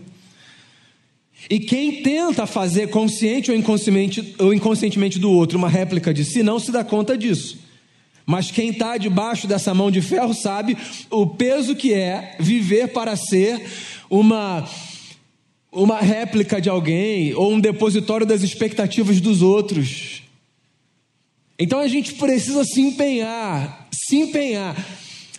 E 1.51 1.61
quem 1.61 2.03
tenta 2.03 2.47
fazer 2.47 2.89
consciente 2.89 3.51
ou 3.51 3.57
inconscientemente, 3.57 4.35
ou 4.39 4.55
inconscientemente 4.55 5.19
do 5.19 5.31
outro 5.31 5.59
uma 5.59 5.69
réplica 5.69 6.15
de 6.15 6.25
si 6.25 6.43
não 6.43 6.59
se 6.59 6.73
dá 6.73 6.83
conta 6.83 7.19
disso. 7.19 7.59
Mas 8.25 8.51
quem 8.51 8.71
está 8.71 8.97
debaixo 8.97 9.47
dessa 9.47 9.75
mão 9.75 9.91
de 9.91 10.01
ferro 10.01 10.33
sabe 10.33 10.77
o 11.11 11.27
peso 11.27 11.77
que 11.77 11.93
é 11.93 12.37
viver 12.41 12.89
para 12.89 13.15
ser 13.17 13.63
uma 14.09 14.67
uma 15.75 16.01
réplica 16.01 16.61
de 16.61 16.69
alguém 16.69 17.35
ou 17.35 17.53
um 17.53 17.61
depositório 17.61 18.25
das 18.25 18.43
expectativas 18.43 19.21
dos 19.21 19.43
outros. 19.43 20.23
Então 21.59 21.79
a 21.79 21.89
gente 21.89 22.15
precisa 22.15 22.65
se 22.65 22.81
empenhar, 22.81 23.89
se 23.93 24.17
empenhar 24.17 24.77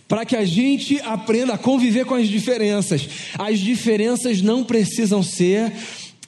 para 0.07 0.25
que 0.25 0.35
a 0.35 0.45
gente 0.45 0.99
aprenda 1.01 1.53
a 1.53 1.57
conviver 1.57 2.05
com 2.05 2.15
as 2.15 2.27
diferenças. 2.27 3.07
As 3.37 3.59
diferenças 3.59 4.41
não 4.41 4.63
precisam 4.63 5.23
ser 5.23 5.73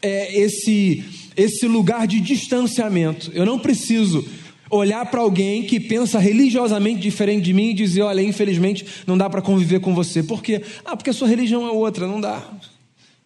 é, 0.01 0.39
esse 0.39 1.03
esse 1.35 1.67
lugar 1.67 2.07
de 2.07 2.19
distanciamento. 2.19 3.31
Eu 3.33 3.45
não 3.45 3.59
preciso 3.59 4.27
olhar 4.71 5.05
para 5.05 5.21
alguém 5.21 5.63
que 5.63 5.79
pensa 5.79 6.17
religiosamente 6.17 6.99
diferente 6.99 7.43
de 7.43 7.53
mim 7.53 7.69
e 7.69 7.73
dizer: 7.73 8.01
olha, 8.01 8.21
infelizmente 8.21 8.85
não 9.05 9.17
dá 9.17 9.29
para 9.29 9.41
conviver 9.41 9.79
com 9.79 9.93
você. 9.93 10.23
Por 10.23 10.41
quê? 10.41 10.63
Ah, 10.83 10.97
porque 10.97 11.11
a 11.11 11.13
sua 11.13 11.27
religião 11.27 11.67
é 11.67 11.71
outra, 11.71 12.07
não 12.07 12.19
dá. 12.19 12.43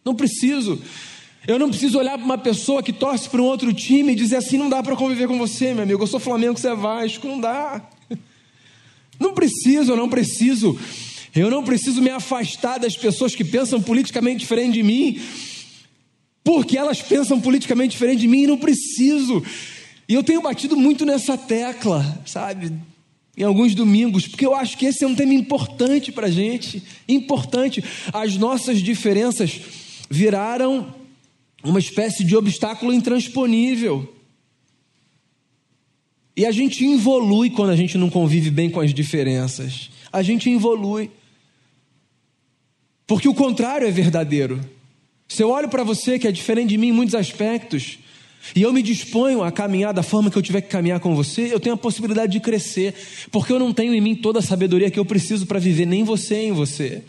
Não 0.04 0.16
preciso. 0.16 0.82
Eu 1.48 1.58
não 1.58 1.70
preciso 1.70 1.98
olhar 1.98 2.18
para 2.18 2.26
uma 2.26 2.38
pessoa 2.38 2.84
que 2.84 2.94
torce 2.94 3.28
para 3.28 3.42
um 3.42 3.46
outro 3.46 3.74
time 3.74 4.14
e 4.14 4.16
dizer 4.16 4.38
assim: 4.38 4.58
não 4.58 4.70
dá 4.70 4.84
para 4.84 4.96
conviver 4.96 5.28
com 5.28 5.38
você, 5.38 5.74
meu 5.74 5.84
amigo. 5.84 6.04
Eu 6.04 6.08
sou 6.08 6.20
Flamengo, 6.20 6.60
você 6.60 6.70
é 6.70 6.76
Vasco. 6.76 7.28
Não 7.28 7.40
dá. 7.40 7.82
Não 9.20 9.36
preciso, 9.36 9.92
eu 9.92 9.96
não 9.96 10.10
preciso. 10.10 10.80
Eu 11.36 11.52
não 11.52 11.64
preciso 11.64 12.02
me 12.02 12.10
afastar 12.10 12.80
das 12.80 12.98
pessoas 12.98 13.36
que 13.36 13.44
pensam 13.44 13.80
politicamente 13.80 14.40
diferente 14.40 14.74
de 14.74 14.84
mim, 14.84 15.22
porque 16.44 16.76
elas 16.76 17.04
pensam 17.04 17.40
politicamente 17.40 17.92
diferente 17.92 18.22
de 18.22 18.28
mim 18.28 18.44
e 18.44 18.48
não 18.48 18.58
preciso. 18.58 19.44
E 20.10 20.14
eu 20.16 20.24
tenho 20.24 20.42
batido 20.42 20.76
muito 20.76 21.06
nessa 21.06 21.38
tecla, 21.38 22.22
sabe? 22.26 22.74
Em 23.38 23.44
alguns 23.44 23.76
domingos, 23.76 24.28
porque 24.28 24.46
eu 24.46 24.56
acho 24.56 24.78
que 24.78 24.88
esse 24.88 25.04
é 25.04 25.08
um 25.08 25.16
tema 25.16 25.34
importante 25.34 26.12
para 26.12 26.28
a 26.28 26.32
gente. 26.32 26.84
Importante. 27.08 27.82
As 28.12 28.36
nossas 28.36 28.80
diferenças 28.80 29.62
viraram 30.12 30.94
uma 31.64 31.80
espécie 31.80 32.24
de 32.24 32.36
obstáculo 32.36 32.94
intransponível. 32.94 34.14
E 36.36 36.46
a 36.46 36.52
gente 36.52 36.86
evolui 36.86 37.50
quando 37.50 37.70
a 37.70 37.76
gente 37.76 37.98
não 37.98 38.10
convive 38.10 38.52
bem 38.52 38.70
com 38.70 38.82
as 38.82 38.94
diferenças. 38.94 39.90
A 40.12 40.22
gente 40.22 40.50
evolui. 40.50 41.10
Porque 43.08 43.28
o 43.28 43.34
contrário 43.34 43.88
é 43.88 43.92
verdadeiro. 43.92 44.60
Se 45.28 45.42
eu 45.42 45.50
olho 45.50 45.70
para 45.70 45.84
você 45.84 46.20
que 46.20 46.28
é 46.28 46.32
diferente 46.32 46.70
de 46.70 46.78
mim 46.78 46.90
em 46.90 46.94
muitos 46.94 47.16
aspectos, 47.16 48.00
e 48.54 48.62
eu 48.62 48.74
me 48.74 48.82
disponho 48.82 49.44
a 49.44 49.52
caminhar 49.52 49.94
da 49.94 50.04
forma 50.04 50.30
que 50.30 50.38
eu 50.38 50.42
tiver 50.42 50.62
que 50.62 50.70
caminhar 50.70 51.00
com 51.00 51.16
você, 51.16 51.54
eu 51.54 51.60
tenho 51.60 51.76
a 51.76 51.78
possibilidade 51.78 52.34
de 52.34 52.40
crescer, 52.42 52.94
porque 53.32 53.54
eu 53.54 53.60
não 53.60 53.74
tenho 53.74 53.94
em 53.94 54.02
mim 54.02 54.16
toda 54.16 54.40
a 54.40 54.42
sabedoria 54.42 54.92
que 54.92 55.00
eu 55.00 55.06
preciso 55.06 55.46
para 55.46 55.60
viver, 55.60 55.86
nem 55.86 56.04
você 56.04 56.36
em 56.36 56.52
você. 56.52 57.04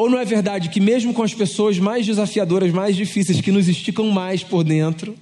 Ou 0.00 0.08
não 0.08 0.18
é 0.18 0.24
verdade 0.24 0.70
que, 0.70 0.80
mesmo 0.80 1.12
com 1.12 1.22
as 1.22 1.34
pessoas 1.34 1.78
mais 1.78 2.06
desafiadoras, 2.06 2.72
mais 2.72 2.96
difíceis, 2.96 3.42
que 3.42 3.52
nos 3.52 3.68
esticam 3.68 4.06
mais 4.10 4.42
por 4.42 4.64
dentro, 4.64 5.14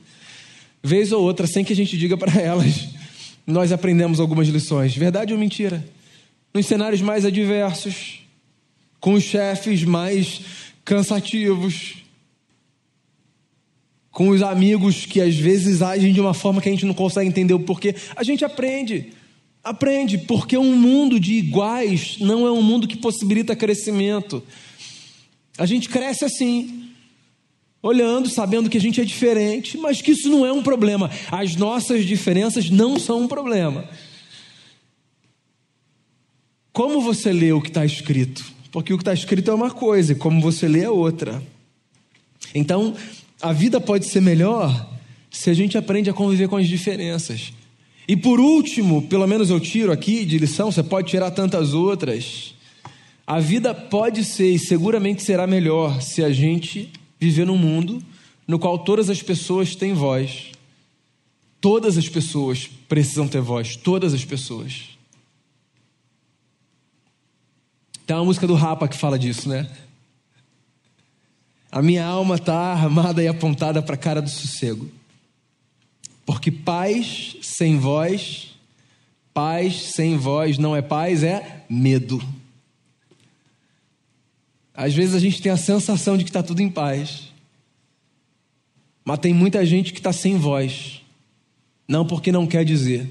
vez 0.81 1.11
ou 1.11 1.21
outra, 1.21 1.49
sem 1.49 1.64
que 1.64 1.73
a 1.73 1.77
gente 1.77 1.99
diga 1.99 2.17
para 2.17 2.31
elas, 2.41 2.87
nós 3.45 3.73
aprendemos 3.73 4.21
algumas 4.21 4.47
lições? 4.47 4.97
Verdade 4.97 5.33
ou 5.33 5.38
mentira? 5.38 5.85
Nos 6.55 6.67
cenários 6.67 7.01
mais 7.01 7.25
adversos, 7.25 8.21
com 9.01 9.14
os 9.14 9.25
chefes 9.25 9.83
mais 9.83 10.43
cansativos, 10.85 11.97
com 14.12 14.29
os 14.29 14.43
amigos 14.43 15.07
que 15.07 15.21
às 15.21 15.35
vezes 15.35 15.83
agem 15.83 16.12
de 16.12 16.21
uma 16.21 16.35
forma 16.35 16.61
que 16.61 16.69
a 16.69 16.73
gente 16.73 16.87
não 16.87 16.95
consegue 16.95 17.29
entender 17.29 17.55
o 17.55 17.59
porquê, 17.59 17.97
a 18.14 18.23
gente 18.23 18.45
aprende. 18.45 19.09
Aprende, 19.64 20.19
porque 20.19 20.57
um 20.57 20.77
mundo 20.77 21.19
de 21.19 21.35
iguais 21.35 22.17
não 22.21 22.47
é 22.47 22.53
um 22.53 22.62
mundo 22.62 22.87
que 22.87 22.97
possibilita 22.97 23.57
crescimento. 23.57 24.41
A 25.59 25.66
gente 25.66 25.88
cresce 25.88 26.25
assim, 26.25 26.88
olhando, 27.83 28.29
sabendo 28.31 28.71
que 28.71 28.79
a 28.79 28.81
gente 28.81 29.01
é 29.01 29.05
diferente, 29.05 29.77
mas 29.77 30.01
que 30.01 30.12
isso 30.12 30.29
não 30.29 30.47
é 30.47 30.53
um 30.53 30.62
problema. 30.62 31.11
As 31.31 31.57
nossas 31.57 32.05
diferenças 32.05 32.71
não 32.71 32.99
são 32.99 33.23
um 33.23 33.29
problema. 33.29 33.88
Como 36.73 37.01
você 37.01 37.33
lê 37.33 37.53
o 37.53 37.61
que 37.61 37.68
está 37.68 37.85
escrito? 37.85 38.44
Porque 38.71 38.92
o 38.92 38.97
que 38.97 39.03
está 39.03 39.12
escrito 39.12 39.51
é 39.51 39.55
uma 39.55 39.71
coisa, 39.71 40.12
e 40.12 40.14
como 40.14 40.40
você 40.40 40.68
lê 40.68 40.85
é 40.85 40.90
outra. 40.90 41.42
Então, 42.55 42.94
a 43.40 43.53
vida 43.53 43.81
pode 43.81 44.07
ser 44.07 44.21
melhor 44.21 44.88
se 45.31 45.51
a 45.51 45.55
gente 45.55 45.77
aprende 45.77 46.09
a 46.09 46.14
conviver 46.14 46.49
com 46.49 46.57
as 46.57 46.68
diferenças. 46.68 47.53
E 48.07 48.16
por 48.16 48.40
último, 48.40 49.03
pelo 49.03 49.27
menos 49.27 49.51
eu 49.51 49.61
tiro 49.61 49.92
aqui 49.92 50.25
de 50.25 50.38
lição, 50.38 50.73
você 50.73 50.83
pode 50.83 51.09
tirar 51.09 51.31
tantas 51.31 51.75
outras. 51.75 52.55
A 53.29 53.41
vida 53.41 53.75
pode 53.75 54.25
ser 54.25 54.55
e 54.55 54.59
seguramente 54.59 55.23
será 55.23 55.47
melhor 55.47 56.01
se 56.01 56.25
a 56.25 56.33
gente 56.33 56.91
viver 57.21 57.45
num 57.45 57.59
mundo 57.59 58.03
no 58.47 58.59
qual 58.59 58.79
todas 58.79 59.11
as 59.11 59.21
pessoas 59.21 59.77
têm 59.77 59.93
voz. 59.93 60.53
Todas 61.61 61.99
as 61.99 62.09
pessoas 62.09 62.71
precisam 62.88 63.29
ter 63.29 63.43
voz, 63.43 63.77
todas 63.77 64.14
as 64.14 64.25
pessoas. 64.25 64.97
Tem 68.07 68.17
uma 68.17 68.25
música 68.25 68.47
do 68.47 68.55
Rapa 68.55 68.88
que 68.88 68.97
fala 68.97 69.19
disso, 69.19 69.47
né? 69.47 69.71
A 71.71 71.83
minha 71.83 72.07
alma 72.07 72.37
está 72.37 72.73
armada 72.73 73.23
e 73.23 73.29
apontada 73.29 73.83
para 73.83 73.95
a 73.95 73.99
cara 73.99 74.23
do 74.23 74.31
sossego. 74.31 74.91
Porque 76.25 76.51
paz 76.51 77.37
sem 77.43 77.79
voz 77.79 78.49
Paz 79.38 79.93
sem 79.93 80.17
voz 80.17 80.59
não 80.59 80.75
é 80.75 80.83
paz, 80.83 81.23
é 81.23 81.62
medo. 81.71 82.21
Às 84.79 84.95
vezes 84.95 85.17
a 85.17 85.19
gente 85.19 85.43
tem 85.43 85.51
a 85.51 85.57
sensação 85.57 86.17
de 86.17 86.23
que 86.23 86.31
está 86.31 86.41
tudo 86.41 86.62
em 86.62 86.71
paz, 86.71 87.33
mas 89.05 89.19
tem 89.19 89.35
muita 89.35 89.67
gente 89.67 89.93
que 89.93 89.99
está 89.99 90.12
sem 90.12 90.37
voz, 90.38 91.03
não 91.88 92.07
porque 92.07 92.31
não 92.31 92.47
quer 92.47 92.64
dizer, 92.64 93.11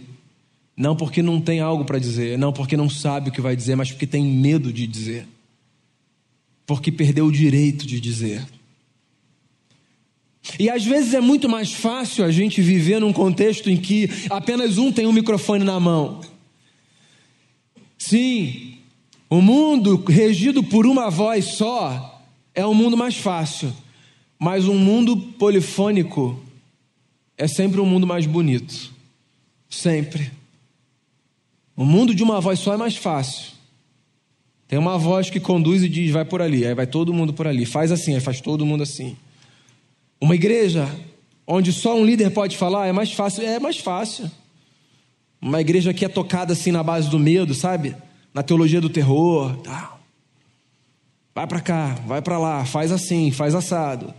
não 0.78 0.96
porque 0.96 1.22
não 1.22 1.42
tem 1.42 1.60
algo 1.60 1.84
para 1.84 2.00
dizer, 2.00 2.38
não 2.38 2.54
porque 2.54 2.78
não 2.78 2.90
sabe 2.90 3.28
o 3.28 3.34
que 3.34 3.42
vai 3.42 3.54
dizer, 3.54 3.76
mas 3.76 3.92
porque 3.92 4.08
tem 4.08 4.24
medo 4.24 4.72
de 4.72 4.88
dizer, 4.88 5.28
porque 6.66 6.90
perdeu 6.90 7.26
o 7.26 7.32
direito 7.34 7.86
de 7.86 8.00
dizer. 8.00 8.48
E 10.58 10.70
às 10.70 10.86
vezes 10.86 11.14
é 11.14 11.20
muito 11.20 11.50
mais 11.50 11.74
fácil 11.74 12.24
a 12.24 12.32
gente 12.32 12.62
viver 12.62 13.02
num 13.02 13.12
contexto 13.12 13.70
em 13.70 13.76
que 13.76 14.10
apenas 14.30 14.78
um 14.78 14.90
tem 14.90 15.06
um 15.06 15.12
microfone 15.12 15.66
na 15.66 15.78
mão. 15.82 16.22
Sim, 17.98 18.77
o 19.30 19.42
mundo 19.42 20.04
regido 20.08 20.64
por 20.64 20.86
uma 20.86 21.10
voz 21.10 21.56
só 21.56 22.24
é 22.56 22.66
um 22.66 22.74
mundo 22.74 22.96
mais 22.96 23.18
fácil, 23.18 23.74
mas 24.40 24.68
um 24.68 24.78
mundo 24.78 25.18
polifônico 25.18 26.40
é 27.38 27.48
sempre 27.48 27.80
um 27.80 27.86
mundo 27.86 28.08
mais 28.08 28.26
bonito. 28.26 28.94
Sempre. 29.70 30.32
O 31.76 31.86
mundo 31.86 32.16
de 32.16 32.24
uma 32.24 32.40
voz 32.40 32.60
só 32.60 32.74
é 32.74 32.78
mais 32.78 32.96
fácil. 32.96 33.52
Tem 34.68 34.80
uma 34.80 34.98
voz 34.98 35.30
que 35.30 35.40
conduz 35.40 35.84
e 35.84 35.90
diz: 35.90 36.12
vai 36.12 36.26
por 36.26 36.42
ali, 36.42 36.66
aí 36.66 36.74
vai 36.74 36.88
todo 36.88 37.14
mundo 37.14 37.34
por 37.34 37.48
ali. 37.48 37.66
Faz 37.66 37.92
assim, 37.92 38.16
aí 38.16 38.22
faz 38.22 38.42
todo 38.42 38.66
mundo 38.66 38.84
assim. 38.84 39.16
Uma 40.20 40.36
igreja 40.36 40.90
onde 41.46 41.72
só 41.72 41.96
um 41.96 42.04
líder 42.04 42.32
pode 42.32 42.58
falar 42.58 42.88
é 42.88 42.92
mais 42.92 43.12
fácil, 43.14 43.44
é 43.44 43.60
mais 43.60 43.78
fácil. 43.78 44.30
Uma 45.42 45.62
igreja 45.62 45.94
que 45.94 46.04
é 46.04 46.10
tocada 46.10 46.54
assim 46.54 46.72
na 46.72 46.82
base 46.82 47.10
do 47.10 47.20
medo, 47.20 47.54
sabe? 47.54 47.96
Na 48.38 48.44
teologia 48.44 48.80
do 48.80 48.88
terror. 48.88 49.58
Vai 51.34 51.48
para 51.48 51.60
cá, 51.60 51.98
vai 52.06 52.22
para 52.22 52.38
lá, 52.38 52.64
faz 52.66 52.92
assim, 52.92 53.32
faz 53.32 53.56
assado. 53.56 54.14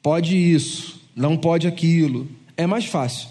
Pode 0.00 0.36
isso, 0.36 1.00
não 1.12 1.36
pode 1.36 1.66
aquilo. 1.66 2.28
É 2.56 2.68
mais 2.68 2.84
fácil. 2.84 3.30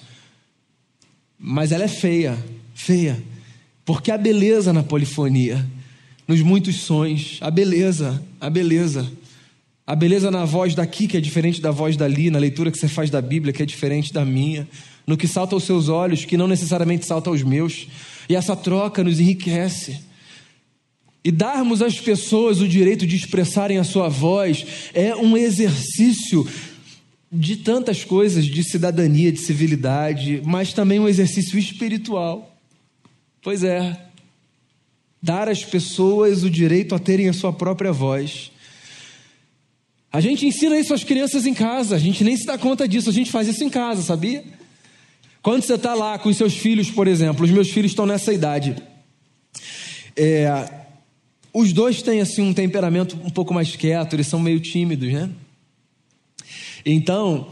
Mas 1.39 1.71
ela 1.71 1.85
é 1.85 1.87
feia, 1.87 2.37
feia. 2.75 3.23
Porque 3.85 4.11
a 4.11 4.17
beleza 4.17 4.73
na 4.73 4.83
polifonia, 4.83 5.65
nos 6.27 6.41
muitos 6.41 6.75
sons, 6.81 7.37
a 7.39 7.49
beleza, 7.49 8.21
a 8.41 8.49
beleza. 8.49 9.09
A 9.87 9.95
beleza 9.95 10.29
na 10.29 10.43
voz 10.43 10.75
daqui, 10.75 11.07
que 11.07 11.15
é 11.15 11.21
diferente 11.21 11.61
da 11.61 11.71
voz 11.71 11.95
dali, 11.95 12.29
na 12.29 12.37
leitura 12.37 12.69
que 12.69 12.77
você 12.77 12.89
faz 12.89 13.09
da 13.09 13.21
Bíblia, 13.21 13.53
que 13.53 13.63
é 13.63 13.65
diferente 13.65 14.11
da 14.11 14.25
minha, 14.25 14.67
no 15.07 15.15
que 15.15 15.25
salta 15.25 15.55
aos 15.55 15.63
seus 15.63 15.87
olhos, 15.87 16.25
que 16.25 16.35
não 16.35 16.49
necessariamente 16.49 17.05
salta 17.05 17.29
aos 17.29 17.41
meus. 17.43 17.87
E 18.27 18.35
essa 18.35 18.57
troca 18.57 19.05
nos 19.05 19.21
enriquece. 19.21 20.11
E 21.23 21.31
darmos 21.31 21.81
às 21.81 21.99
pessoas 21.99 22.59
o 22.59 22.67
direito 22.67 23.07
de 23.07 23.15
expressarem 23.15 23.77
a 23.77 23.83
sua 23.83 24.09
voz 24.09 24.65
é 24.93 25.15
um 25.15 25.37
exercício 25.37 26.47
de 27.31 27.57
tantas 27.57 28.03
coisas, 28.03 28.45
de 28.45 28.63
cidadania, 28.63 29.31
de 29.31 29.39
civilidade, 29.39 30.41
mas 30.45 30.73
também 30.73 30.99
um 30.99 31.07
exercício 31.07 31.57
espiritual. 31.57 32.55
Pois 33.41 33.63
é, 33.63 33.97
dar 35.21 35.49
às 35.49 35.63
pessoas 35.63 36.43
o 36.43 36.49
direito 36.49 36.93
a 36.93 36.99
terem 36.99 37.29
a 37.29 37.33
sua 37.33 37.53
própria 37.53 37.91
voz 37.91 38.51
a 40.13 40.21
gente 40.21 40.45
ensina 40.45 40.77
isso 40.77 40.93
às 40.93 41.03
crianças 41.03 41.47
em 41.47 41.55
casa, 41.55 41.95
a 41.95 41.99
gente 41.99 42.23
nem 42.23 42.37
se 42.37 42.45
dá 42.45 42.55
conta 42.55 42.87
disso, 42.87 43.09
a 43.09 43.13
gente 43.13 43.31
faz 43.31 43.47
isso 43.47 43.63
em 43.63 43.69
casa, 43.69 44.03
sabia? 44.03 44.43
Quando 45.41 45.63
você 45.63 45.73
está 45.73 45.95
lá 45.95 46.19
com 46.19 46.29
os 46.29 46.37
seus 46.37 46.55
filhos, 46.55 46.91
por 46.91 47.07
exemplo, 47.07 47.43
os 47.43 47.49
meus 47.49 47.71
filhos 47.71 47.91
estão 47.91 48.05
nessa 48.05 48.31
idade. 48.31 48.75
É, 50.15 50.69
os 51.53 51.71
dois 51.71 52.01
têm 52.01 52.19
assim 52.19 52.41
um 52.41 52.53
temperamento 52.53 53.17
um 53.23 53.29
pouco 53.29 53.53
mais 53.53 53.75
quieto, 53.75 54.15
eles 54.15 54.27
são 54.27 54.39
meio 54.39 54.59
tímidos, 54.59 55.13
né? 55.13 55.29
Então, 56.85 57.47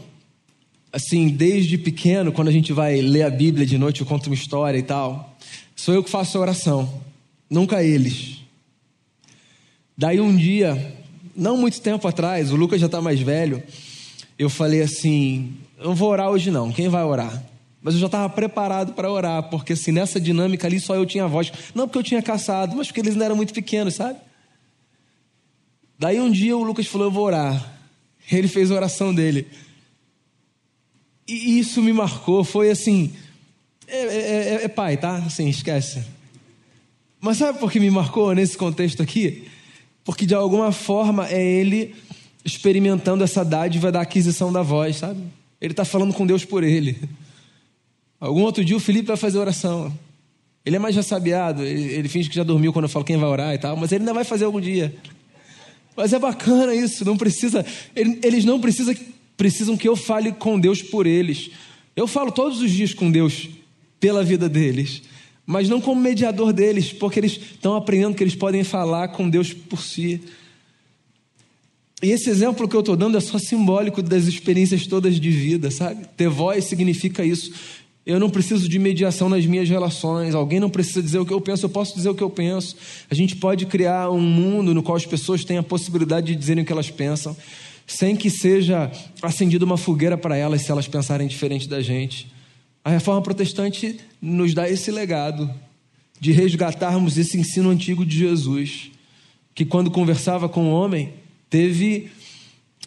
assim, 0.92 1.28
desde 1.28 1.78
pequeno, 1.78 2.32
quando 2.32 2.48
a 2.48 2.52
gente 2.52 2.72
vai 2.72 3.00
ler 3.00 3.22
a 3.22 3.30
Bíblia 3.30 3.64
de 3.64 3.78
noite, 3.78 4.00
eu 4.00 4.06
conto 4.06 4.26
uma 4.26 4.34
história 4.34 4.76
e 4.76 4.82
tal, 4.82 5.36
sou 5.76 5.94
eu 5.94 6.02
que 6.02 6.10
faço 6.10 6.36
a 6.36 6.40
oração, 6.40 7.02
nunca 7.48 7.82
eles. 7.82 8.38
Daí 9.96 10.20
um 10.20 10.36
dia, 10.36 10.96
não 11.36 11.56
muito 11.56 11.80
tempo 11.80 12.06
atrás, 12.08 12.52
o 12.52 12.56
Lucas 12.56 12.80
já 12.80 12.86
está 12.86 13.00
mais 13.00 13.20
velho, 13.20 13.62
eu 14.38 14.50
falei 14.50 14.82
assim: 14.82 15.54
eu 15.78 15.86
não 15.86 15.94
vou 15.94 16.10
orar 16.10 16.28
hoje 16.28 16.50
não, 16.50 16.72
quem 16.72 16.88
vai 16.88 17.04
orar? 17.04 17.51
Mas 17.82 17.94
eu 17.94 18.00
já 18.00 18.06
estava 18.06 18.28
preparado 18.28 18.92
para 18.92 19.10
orar, 19.10 19.42
porque 19.50 19.72
assim, 19.72 19.90
nessa 19.90 20.20
dinâmica 20.20 20.68
ali 20.68 20.78
só 20.78 20.94
eu 20.94 21.04
tinha 21.04 21.26
voz. 21.26 21.52
Não 21.74 21.88
porque 21.88 21.98
eu 21.98 22.02
tinha 22.02 22.22
caçado, 22.22 22.76
mas 22.76 22.86
porque 22.86 23.00
eles 23.00 23.16
não 23.16 23.24
eram 23.24 23.36
muito 23.36 23.52
pequenos, 23.52 23.94
sabe? 23.94 24.18
Daí 25.98 26.20
um 26.20 26.30
dia 26.30 26.56
o 26.56 26.62
Lucas 26.62 26.86
falou: 26.86 27.08
Eu 27.08 27.10
vou 27.10 27.24
orar. 27.24 27.72
Ele 28.30 28.46
fez 28.46 28.70
a 28.70 28.74
oração 28.74 29.12
dele. 29.12 29.48
E 31.26 31.58
isso 31.58 31.82
me 31.82 31.92
marcou. 31.92 32.44
Foi 32.44 32.70
assim: 32.70 33.12
é, 33.86 33.98
é, 33.98 34.54
é, 34.54 34.64
é 34.64 34.68
pai, 34.68 34.96
tá? 34.96 35.16
Assim, 35.16 35.48
esquece. 35.48 36.04
Mas 37.20 37.38
sabe 37.38 37.58
por 37.58 37.70
que 37.70 37.78
me 37.78 37.90
marcou 37.90 38.34
nesse 38.34 38.56
contexto 38.56 39.02
aqui? 39.02 39.48
Porque 40.04 40.26
de 40.26 40.34
alguma 40.34 40.72
forma 40.72 41.28
é 41.28 41.40
ele 41.40 41.94
experimentando 42.44 43.22
essa 43.22 43.44
dádiva 43.44 43.92
da 43.92 44.00
aquisição 44.00 44.52
da 44.52 44.62
voz, 44.62 44.96
sabe? 44.96 45.20
Ele 45.60 45.72
está 45.72 45.84
falando 45.84 46.12
com 46.12 46.26
Deus 46.26 46.44
por 46.44 46.64
ele. 46.64 46.98
Algum 48.22 48.42
outro 48.42 48.64
dia 48.64 48.76
o 48.76 48.80
Felipe 48.80 49.08
vai 49.08 49.16
fazer 49.16 49.38
oração. 49.38 49.92
Ele 50.64 50.76
é 50.76 50.78
mais 50.78 50.94
ressabiado, 50.94 51.64
ele, 51.64 51.92
ele 51.92 52.08
finge 52.08 52.28
que 52.28 52.36
já 52.36 52.44
dormiu 52.44 52.72
quando 52.72 52.84
eu 52.84 52.88
falo 52.88 53.04
quem 53.04 53.16
vai 53.16 53.28
orar 53.28 53.52
e 53.52 53.58
tal, 53.58 53.76
mas 53.76 53.90
ele 53.90 54.02
ainda 54.02 54.14
vai 54.14 54.22
fazer 54.22 54.44
algum 54.44 54.60
dia. 54.60 54.94
Mas 55.96 56.12
é 56.12 56.18
bacana 56.18 56.72
isso, 56.72 57.04
não 57.04 57.16
precisa, 57.16 57.66
eles 57.94 58.44
não 58.44 58.60
precisam, 58.60 58.94
precisam 59.36 59.76
que 59.76 59.88
eu 59.88 59.96
fale 59.96 60.30
com 60.30 60.60
Deus 60.60 60.80
por 60.80 61.06
eles. 61.06 61.50
Eu 61.96 62.06
falo 62.06 62.30
todos 62.30 62.60
os 62.60 62.70
dias 62.70 62.94
com 62.94 63.10
Deus 63.10 63.48
pela 63.98 64.22
vida 64.22 64.48
deles 64.48 65.02
mas 65.44 65.68
não 65.68 65.80
como 65.80 66.00
mediador 66.00 66.52
deles, 66.52 66.92
porque 66.92 67.18
eles 67.18 67.32
estão 67.32 67.74
aprendendo 67.74 68.14
que 68.14 68.22
eles 68.22 68.34
podem 68.34 68.62
falar 68.62 69.08
com 69.08 69.28
Deus 69.28 69.52
por 69.52 69.82
si. 69.82 70.20
E 72.02 72.10
esse 72.10 72.30
exemplo 72.30 72.68
que 72.68 72.74
eu 72.74 72.80
estou 72.80 72.96
dando 72.96 73.16
é 73.16 73.20
só 73.20 73.38
simbólico 73.38 74.02
das 74.02 74.24
experiências 74.24 74.86
todas 74.86 75.20
de 75.20 75.30
vida, 75.30 75.70
sabe? 75.70 76.06
Ter 76.16 76.28
voz 76.28 76.64
significa 76.64 77.24
isso. 77.24 77.52
Eu 78.04 78.18
não 78.18 78.28
preciso 78.28 78.68
de 78.68 78.78
mediação 78.78 79.28
nas 79.28 79.46
minhas 79.46 79.68
relações, 79.68 80.34
alguém 80.34 80.58
não 80.58 80.68
precisa 80.68 81.00
dizer 81.00 81.18
o 81.18 81.26
que 81.26 81.32
eu 81.32 81.40
penso, 81.40 81.66
eu 81.66 81.70
posso 81.70 81.94
dizer 81.94 82.08
o 82.08 82.14
que 82.14 82.22
eu 82.22 82.30
penso. 82.30 82.76
A 83.08 83.14
gente 83.14 83.36
pode 83.36 83.66
criar 83.66 84.10
um 84.10 84.20
mundo 84.20 84.74
no 84.74 84.82
qual 84.82 84.96
as 84.96 85.06
pessoas 85.06 85.44
têm 85.44 85.56
a 85.56 85.62
possibilidade 85.62 86.26
de 86.26 86.36
dizerem 86.36 86.64
o 86.64 86.66
que 86.66 86.72
elas 86.72 86.90
pensam, 86.90 87.36
sem 87.86 88.16
que 88.16 88.28
seja 88.28 88.90
acendida 89.22 89.64
uma 89.64 89.76
fogueira 89.76 90.18
para 90.18 90.36
elas 90.36 90.62
se 90.62 90.70
elas 90.72 90.88
pensarem 90.88 91.28
diferente 91.28 91.68
da 91.68 91.80
gente. 91.80 92.26
A 92.84 92.90
reforma 92.90 93.22
protestante 93.22 93.98
nos 94.20 94.52
dá 94.52 94.68
esse 94.68 94.90
legado 94.90 95.48
de 96.18 96.32
resgatarmos 96.32 97.16
esse 97.16 97.38
ensino 97.38 97.70
antigo 97.70 98.04
de 98.04 98.18
Jesus, 98.18 98.90
que 99.54 99.64
quando 99.64 99.90
conversava 99.90 100.48
com 100.48 100.66
o 100.66 100.72
homem, 100.72 101.12
teve 101.48 102.10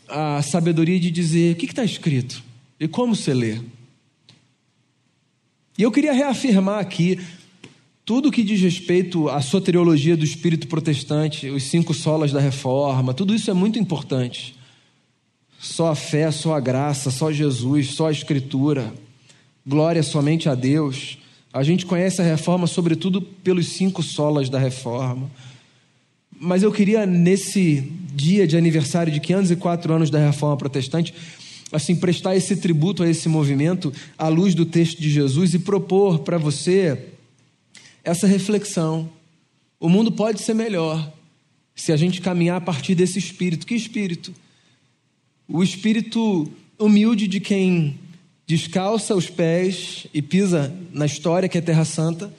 a 0.09 0.41
sabedoria 0.41 0.99
de 0.99 1.09
dizer: 1.09 1.53
o 1.53 1.55
que 1.55 1.65
está 1.65 1.85
escrito 1.85 2.43
e 2.79 2.87
como 2.87 3.15
se 3.15 3.33
lê. 3.33 3.59
E 5.77 5.83
eu 5.83 5.91
queria 5.91 6.13
reafirmar 6.13 6.79
aqui 6.79 7.19
tudo 8.05 8.31
que 8.31 8.43
diz 8.43 8.61
respeito 8.61 9.27
à 9.29 9.41
soteriologia 9.41 10.15
do 10.15 10.23
espírito 10.23 10.67
protestante, 10.67 11.49
os 11.49 11.63
cinco 11.63 11.93
solas 11.93 12.31
da 12.31 12.39
reforma, 12.39 13.13
tudo 13.13 13.35
isso 13.35 13.51
é 13.51 13.53
muito 13.53 13.77
importante. 13.77 14.55
Só 15.59 15.87
a 15.87 15.95
fé, 15.95 16.31
só 16.31 16.53
a 16.53 16.59
graça, 16.59 17.11
só 17.11 17.31
Jesus, 17.31 17.91
só 17.91 18.07
a 18.07 18.11
escritura 18.11 18.93
glória 19.65 20.03
somente 20.03 20.47
a 20.47 20.55
Deus. 20.55 21.17
A 21.51 21.63
gente 21.63 21.85
conhece 21.85 22.21
a 22.21 22.25
reforma, 22.25 22.67
sobretudo, 22.67 23.21
pelos 23.21 23.69
cinco 23.69 24.03
solas 24.03 24.47
da 24.47 24.59
reforma. 24.59 25.29
Mas 26.39 26.63
eu 26.63 26.71
queria, 26.71 27.05
nesse 27.05 27.91
dia 28.13 28.45
de 28.45 28.55
aniversário 28.55 29.11
de 29.11 29.19
504 29.19 29.93
anos 29.93 30.09
da 30.09 30.19
reforma 30.19 30.55
protestante, 30.55 31.13
assim, 31.75 31.95
prestar 31.95 32.35
esse 32.35 32.55
tributo 32.55 33.03
a 33.03 33.09
esse 33.09 33.27
movimento 33.27 33.91
à 34.17 34.27
luz 34.27 34.55
do 34.55 34.65
texto 34.65 35.01
de 35.01 35.09
Jesus 35.09 35.53
e 35.53 35.59
propor 35.59 36.19
para 36.19 36.37
você 36.37 37.09
essa 38.03 38.25
reflexão. 38.25 39.09
O 39.79 39.89
mundo 39.89 40.11
pode 40.11 40.41
ser 40.41 40.53
melhor 40.53 41.11
se 41.75 41.91
a 41.91 41.97
gente 41.97 42.21
caminhar 42.21 42.57
a 42.57 42.61
partir 42.61 42.95
desse 42.95 43.19
espírito. 43.19 43.67
Que 43.67 43.75
espírito? 43.75 44.33
O 45.47 45.61
espírito 45.61 46.49
humilde 46.79 47.27
de 47.27 47.39
quem 47.41 47.99
descalça 48.47 49.13
os 49.13 49.29
pés 49.29 50.07
e 50.13 50.21
pisa 50.21 50.73
na 50.93 51.05
história 51.05 51.49
que 51.49 51.57
é 51.57 51.61
Terra 51.61 51.83
Santa, 51.83 52.33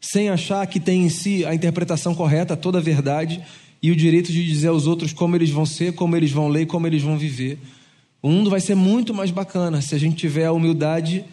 sem 0.00 0.30
achar 0.30 0.66
que 0.66 0.80
tem 0.80 1.04
em 1.04 1.10
si 1.10 1.44
a 1.44 1.54
interpretação 1.54 2.14
correta, 2.14 2.56
toda 2.56 2.78
a 2.78 2.82
verdade 2.82 3.44
e 3.82 3.90
o 3.90 3.96
direito 3.96 4.32
de 4.32 4.46
dizer 4.46 4.68
aos 4.68 4.86
outros 4.86 5.12
como 5.12 5.36
eles 5.36 5.50
vão 5.50 5.66
ser, 5.66 5.92
como 5.92 6.16
eles 6.16 6.30
vão 6.30 6.48
ler, 6.48 6.66
como 6.66 6.86
eles 6.86 7.02
vão 7.02 7.18
viver. 7.18 7.58
O 8.22 8.28
mundo 8.28 8.50
vai 8.50 8.60
ser 8.60 8.74
muito 8.74 9.14
mais 9.14 9.30
bacana 9.30 9.80
se 9.80 9.94
a 9.94 9.98
gente 9.98 10.16
tiver 10.16 10.44
a 10.44 10.52
humildade 10.52 11.24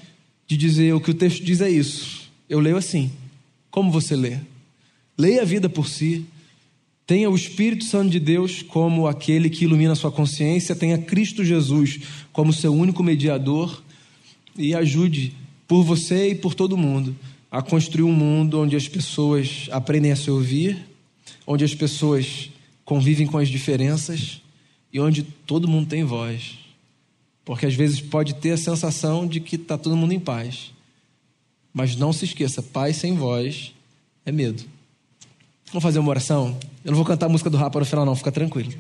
de 0.48 0.56
dizer 0.56 0.94
o 0.94 1.02
que 1.02 1.12
o 1.12 1.14
texto 1.14 1.44
diz 1.44 1.60
é 1.60 1.70
isso. 1.70 2.30
Eu 2.50 2.60
leio 2.60 2.78
assim. 2.78 3.12
Como 3.70 3.92
você 3.92 4.16
lê? 4.16 4.38
Leia 5.18 5.42
a 5.42 5.46
vida 5.46 5.68
por 5.68 5.88
si. 5.88 6.26
Tenha 7.06 7.30
o 7.30 7.36
Espírito 7.36 7.84
Santo 7.84 8.10
de 8.10 8.20
Deus 8.20 8.62
como 8.62 9.08
aquele 9.08 9.50
que 9.50 9.66
ilumina 9.66 9.94
a 9.94 9.96
sua 9.96 10.12
consciência, 10.12 10.76
tenha 10.76 10.98
Cristo 10.98 11.44
Jesus 11.44 12.00
como 12.34 12.52
seu 12.52 12.74
único 12.74 13.02
mediador 13.04 13.82
e 14.58 14.76
ajude 14.76 15.34
por 15.68 15.84
você 15.84 16.30
e 16.30 16.36
por 16.36 16.54
todo 16.54 16.78
mundo 16.78 17.16
a 17.50 17.62
construir 17.62 18.04
um 18.04 18.14
mundo 18.14 18.60
onde 18.60 18.76
as 18.76 18.88
pessoas 18.88 19.70
aprendem 19.72 20.12
a 20.12 20.16
se 20.16 20.30
ouvir, 20.30 20.86
onde 21.46 21.64
as 21.64 21.74
pessoas 21.74 22.50
convivem 22.84 23.26
com 23.26 23.38
as 23.38 23.48
diferenças 23.48 24.42
e 24.92 25.00
onde 25.00 25.24
todo 25.24 25.68
mundo 25.68 25.88
tem 25.88 26.04
voz. 26.04 26.67
Porque 27.48 27.66
às 27.66 27.74
vezes 27.74 28.02
pode 28.02 28.36
ter 28.36 28.52
a 28.52 28.58
sensação 28.58 29.26
de 29.26 29.40
que 29.40 29.56
está 29.56 29.78
todo 29.78 29.96
mundo 29.96 30.12
em 30.12 30.20
paz. 30.20 30.74
Mas 31.74 31.96
não 31.96 32.12
se 32.12 32.26
esqueça: 32.26 32.62
paz 32.62 32.98
sem 32.98 33.16
voz 33.16 33.74
é 34.26 34.34
medo. 34.34 34.66
Vamos 35.68 35.82
fazer 35.82 36.00
uma 36.00 36.10
oração? 36.10 36.58
Eu 36.84 36.92
não 36.92 36.98
vou 36.98 37.06
cantar 37.06 37.28
a 37.28 37.30
música 37.30 37.50
do 37.50 37.56
Rapa 37.56 37.80
no 37.80 37.86
final, 37.86 38.06
não, 38.06 38.18
fica 38.18 38.34
tranquilo. 38.34 38.74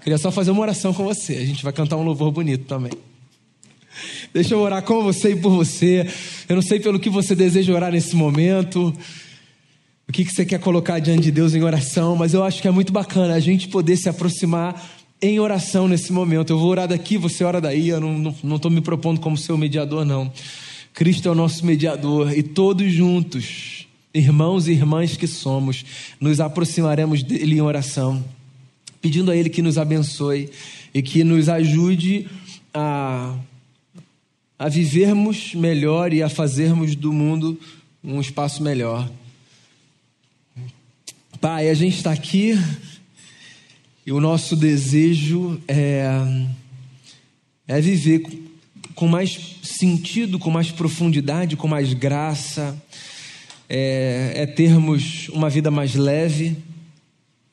Queria 0.00 0.16
só 0.16 0.30
fazer 0.30 0.52
uma 0.52 0.62
oração 0.62 0.94
com 0.94 1.02
você. 1.02 1.34
A 1.34 1.44
gente 1.44 1.64
vai 1.64 1.72
cantar 1.72 1.96
um 1.96 2.04
louvor 2.04 2.30
bonito 2.30 2.66
também. 2.66 2.92
Deixa 4.32 4.54
eu 4.54 4.60
orar 4.60 4.84
com 4.84 5.02
você 5.02 5.32
e 5.32 5.36
por 5.36 5.50
você. 5.50 6.08
Eu 6.48 6.54
não 6.54 6.62
sei 6.62 6.78
pelo 6.78 7.00
que 7.00 7.10
você 7.10 7.34
deseja 7.34 7.72
orar 7.72 7.90
nesse 7.90 8.14
momento, 8.14 8.96
o 10.08 10.12
que, 10.12 10.24
que 10.24 10.30
você 10.30 10.46
quer 10.46 10.60
colocar 10.60 11.00
diante 11.00 11.22
de 11.22 11.32
Deus 11.32 11.52
em 11.52 11.64
oração, 11.64 12.14
mas 12.14 12.32
eu 12.32 12.44
acho 12.44 12.62
que 12.62 12.68
é 12.68 12.70
muito 12.70 12.92
bacana 12.92 13.34
a 13.34 13.40
gente 13.40 13.66
poder 13.66 13.96
se 13.96 14.08
aproximar 14.08 15.01
em 15.22 15.38
oração 15.38 15.86
nesse 15.86 16.12
momento. 16.12 16.52
Eu 16.52 16.58
vou 16.58 16.68
orar 16.68 16.88
daqui, 16.88 17.16
você 17.16 17.44
ora 17.44 17.60
daí. 17.60 17.88
Eu 17.88 18.00
não 18.00 18.56
estou 18.56 18.70
me 18.70 18.80
propondo 18.80 19.20
como 19.20 19.38
seu 19.38 19.56
mediador, 19.56 20.04
não. 20.04 20.30
Cristo 20.92 21.28
é 21.28 21.30
o 21.30 21.34
nosso 21.34 21.64
mediador 21.64 22.36
e 22.36 22.42
todos 22.42 22.92
juntos 22.92 23.86
irmãos 24.14 24.68
e 24.68 24.72
irmãs 24.72 25.16
que 25.16 25.26
somos, 25.26 25.86
nos 26.20 26.38
aproximaremos 26.38 27.22
dele 27.22 27.56
em 27.56 27.60
oração, 27.62 28.22
pedindo 29.00 29.30
a 29.30 29.36
ele 29.36 29.48
que 29.48 29.62
nos 29.62 29.78
abençoe 29.78 30.50
e 30.92 31.00
que 31.00 31.24
nos 31.24 31.48
ajude 31.48 32.28
a, 32.74 33.34
a 34.58 34.68
vivermos 34.68 35.54
melhor 35.54 36.12
e 36.12 36.22
a 36.22 36.28
fazermos 36.28 36.94
do 36.94 37.10
mundo 37.10 37.58
um 38.04 38.20
espaço 38.20 38.62
melhor. 38.62 39.10
Pai, 41.40 41.70
a 41.70 41.74
gente 41.74 41.96
está 41.96 42.12
aqui 42.12 42.54
e 44.04 44.12
o 44.12 44.20
nosso 44.20 44.56
desejo 44.56 45.60
é, 45.68 46.06
é 47.68 47.80
viver 47.80 48.22
com 48.94 49.06
mais 49.06 49.56
sentido, 49.62 50.38
com 50.38 50.50
mais 50.50 50.70
profundidade, 50.70 51.56
com 51.56 51.68
mais 51.68 51.92
graça 51.94 52.80
é, 53.74 54.32
é 54.36 54.46
termos 54.46 55.30
uma 55.30 55.48
vida 55.48 55.70
mais 55.70 55.94
leve. 55.94 56.58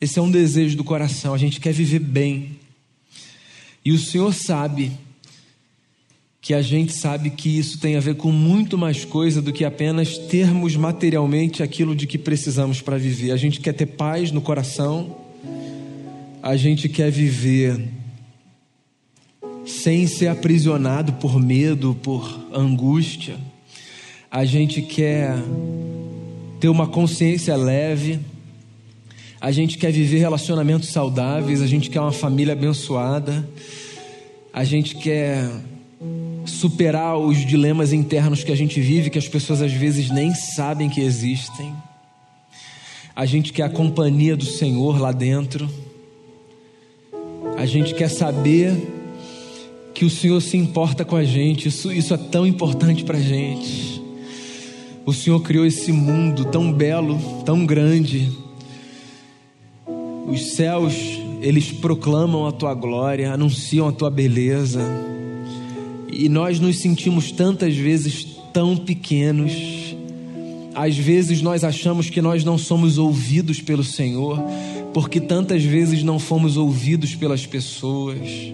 Esse 0.02 0.20
é 0.20 0.22
um 0.22 0.30
desejo 0.30 0.76
do 0.76 0.84
coração. 0.84 1.34
A 1.34 1.38
gente 1.38 1.62
quer 1.62 1.72
viver 1.72 2.00
bem. 2.00 2.60
E 3.86 3.94
o 3.94 3.98
Senhor 3.98 4.34
sabe 4.34 4.92
que 6.42 6.54
a 6.54 6.62
gente 6.62 6.92
sabe 6.92 7.30
que 7.30 7.58
isso 7.58 7.80
tem 7.80 7.96
a 7.96 8.02
ver 8.02 8.16
com 8.16 8.34
muito 8.34 8.78
mais 8.78 9.06
coisa 9.06 9.42
do 9.42 9.54
que 9.54 9.64
apenas 9.64 10.18
termos 10.18 10.76
materialmente 10.76 11.64
aquilo 11.64 11.96
de 11.96 12.06
que 12.06 12.18
precisamos 12.18 12.82
para 12.82 12.98
viver. 12.98 13.32
A 13.32 13.38
gente 13.38 13.62
quer 13.62 13.74
ter 13.74 13.86
paz 13.86 14.30
no 14.30 14.42
coração, 14.42 15.16
a 16.50 16.58
gente 16.58 16.90
quer 16.90 17.12
viver 17.12 17.80
sem 19.64 20.08
ser 20.08 20.30
aprisionado 20.30 21.14
por 21.14 21.40
medo, 21.40 21.96
por 22.02 22.40
angústia. 22.52 23.38
A 24.32 24.44
gente 24.46 24.82
quer 24.82 25.36
ter 26.60 26.68
uma 26.68 26.88
consciência 26.88 27.56
leve, 27.56 28.20
a 29.40 29.52
gente 29.52 29.78
quer 29.78 29.92
viver 29.92 30.18
relacionamentos 30.18 30.90
saudáveis, 30.90 31.62
a 31.62 31.68
gente 31.68 31.88
quer 31.88 32.02
uma 32.02 32.12
família 32.12 32.54
abençoada, 32.54 33.48
a 34.52 34.64
gente 34.64 34.96
quer 34.96 35.48
superar 36.48 37.16
os 37.16 37.46
dilemas 37.46 37.94
internos 37.94 38.44
que 38.44 38.52
a 38.52 38.58
gente 38.58 38.82
vive, 38.82 39.12
que 39.12 39.20
as 39.20 39.28
pessoas 39.28 39.62
às 39.62 39.72
vezes 39.72 40.10
nem 40.10 40.34
sabem 40.34 40.90
que 40.90 41.00
existem. 41.00 41.72
A 43.16 43.28
gente 43.28 43.54
quer 43.54 43.66
a 43.66 43.70
companhia 43.70 44.36
do 44.36 44.46
Senhor 44.46 45.00
lá 45.00 45.12
dentro. 45.12 45.70
A 47.60 47.66
gente 47.66 47.94
quer 47.94 48.08
saber 48.08 48.74
que 49.94 50.06
o 50.06 50.10
Senhor 50.10 50.40
se 50.40 50.56
importa 50.56 51.04
com 51.04 51.18
a 51.18 51.26
gente. 51.26 51.68
Isso, 51.68 51.92
isso 51.92 52.14
é 52.14 52.18
tão 52.18 52.48
importante 52.48 53.04
para 53.04 53.18
a 53.18 53.22
gente. 53.22 54.02
O 55.06 55.12
Senhor 55.12 55.42
criou 55.42 55.66
esse 55.66 55.92
mundo 55.92 56.46
tão 56.46 56.72
belo, 56.72 57.20
tão 57.44 57.66
grande. 57.66 58.32
Os 60.26 60.54
céus, 60.54 60.94
eles 61.42 61.70
proclamam 61.70 62.48
a 62.48 62.54
tua 62.54 62.74
glória, 62.74 63.34
anunciam 63.34 63.90
a 63.90 63.92
tua 63.92 64.10
beleza. 64.10 64.80
E 66.10 66.30
nós 66.30 66.62
nos 66.62 66.78
sentimos 66.78 67.30
tantas 67.30 67.76
vezes 67.76 68.26
tão 68.54 68.78
pequenos. 68.78 69.52
Às 70.74 70.96
vezes 70.96 71.42
nós 71.42 71.66
achamos 71.66 72.10
que 72.10 72.22
nós 72.22 72.46
não 72.46 72.58
somos 72.58 72.98
ouvidos 72.98 73.60
pelo 73.60 73.84
Senhor, 73.84 74.42
porque 74.94 75.20
tantas 75.20 75.64
vezes 75.64 76.04
não 76.04 76.20
fomos 76.20 76.58
ouvidos 76.58 77.16
pelas 77.16 77.46
pessoas. 77.46 78.54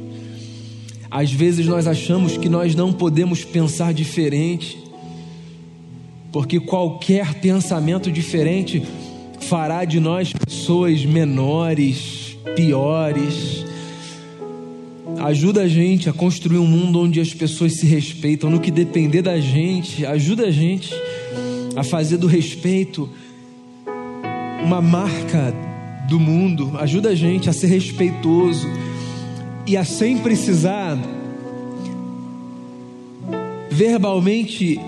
Às 1.09 1.31
vezes 1.31 1.65
nós 1.65 1.87
achamos 1.87 2.35
que 2.35 2.49
nós 2.49 2.75
não 2.75 2.91
podemos 2.91 3.43
pensar 3.43 3.93
diferente, 3.93 4.77
porque 6.31 6.59
qualquer 6.59 7.35
pensamento 7.35 8.11
diferente 8.11 8.83
fará 9.39 9.85
de 9.85 9.99
nós 9.99 10.33
pessoas 10.33 11.05
menores, 11.05 12.37
piores. 12.55 13.63
Ajuda 15.19 15.61
a 15.61 15.67
gente 15.67 16.09
a 16.09 16.13
construir 16.13 16.57
um 16.57 16.67
mundo 16.67 16.99
onde 16.99 17.21
as 17.21 17.33
pessoas 17.33 17.79
se 17.79 17.85
respeitam, 17.85 18.49
no 18.49 18.59
que 18.59 18.69
depender 18.69 19.21
da 19.21 19.39
gente, 19.39 20.05
ajuda 20.05 20.47
a 20.47 20.51
gente 20.51 20.93
a 21.75 21.83
fazer 21.83 22.17
do 22.17 22.27
respeito 22.27 23.09
uma 24.63 24.81
marca 24.81 25.53
do 26.07 26.19
mundo, 26.19 26.73
ajuda 26.77 27.09
a 27.09 27.15
gente 27.15 27.49
a 27.49 27.53
ser 27.53 27.67
respeitoso 27.67 28.67
e 29.65 29.75
a 29.75 29.83
sem 29.83 30.17
precisar 30.19 30.97
verbalmente 33.69 34.79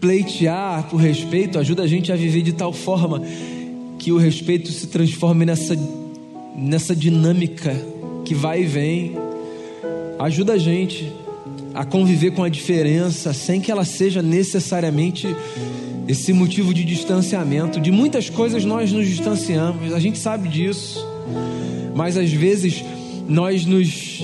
pleitear 0.00 0.86
por 0.90 0.98
respeito 0.98 1.58
ajuda 1.58 1.84
a 1.84 1.86
gente 1.86 2.12
a 2.12 2.16
viver 2.16 2.42
de 2.42 2.52
tal 2.52 2.72
forma 2.72 3.22
que 3.98 4.12
o 4.12 4.18
respeito 4.18 4.70
se 4.70 4.88
transforme 4.88 5.46
nessa, 5.46 5.74
nessa 6.54 6.94
dinâmica 6.94 7.74
que 8.24 8.34
vai 8.34 8.62
e 8.62 8.66
vem. 8.66 9.16
Ajuda 10.18 10.54
a 10.54 10.58
gente 10.58 11.10
a 11.72 11.86
conviver 11.86 12.32
com 12.32 12.42
a 12.42 12.50
diferença 12.50 13.32
sem 13.32 13.62
que 13.62 13.70
ela 13.70 13.84
seja 13.84 14.20
necessariamente 14.20 15.26
esse 16.08 16.32
motivo 16.32 16.74
de 16.74 16.84
distanciamento. 16.84 17.80
De 17.80 17.90
muitas 17.90 18.28
coisas 18.30 18.64
nós 18.64 18.92
nos 18.92 19.06
distanciamos, 19.06 19.92
a 19.92 19.98
gente 19.98 20.18
sabe 20.18 20.48
disso, 20.48 21.04
mas 21.94 22.16
às 22.16 22.30
vezes 22.30 22.84
nós 23.28 23.64
nos 23.64 24.20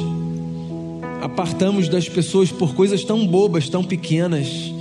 apartamos 1.22 1.88
das 1.88 2.08
pessoas 2.08 2.50
por 2.50 2.74
coisas 2.74 3.04
tão 3.04 3.26
bobas, 3.26 3.68
tão 3.68 3.84
pequenas 3.84 4.72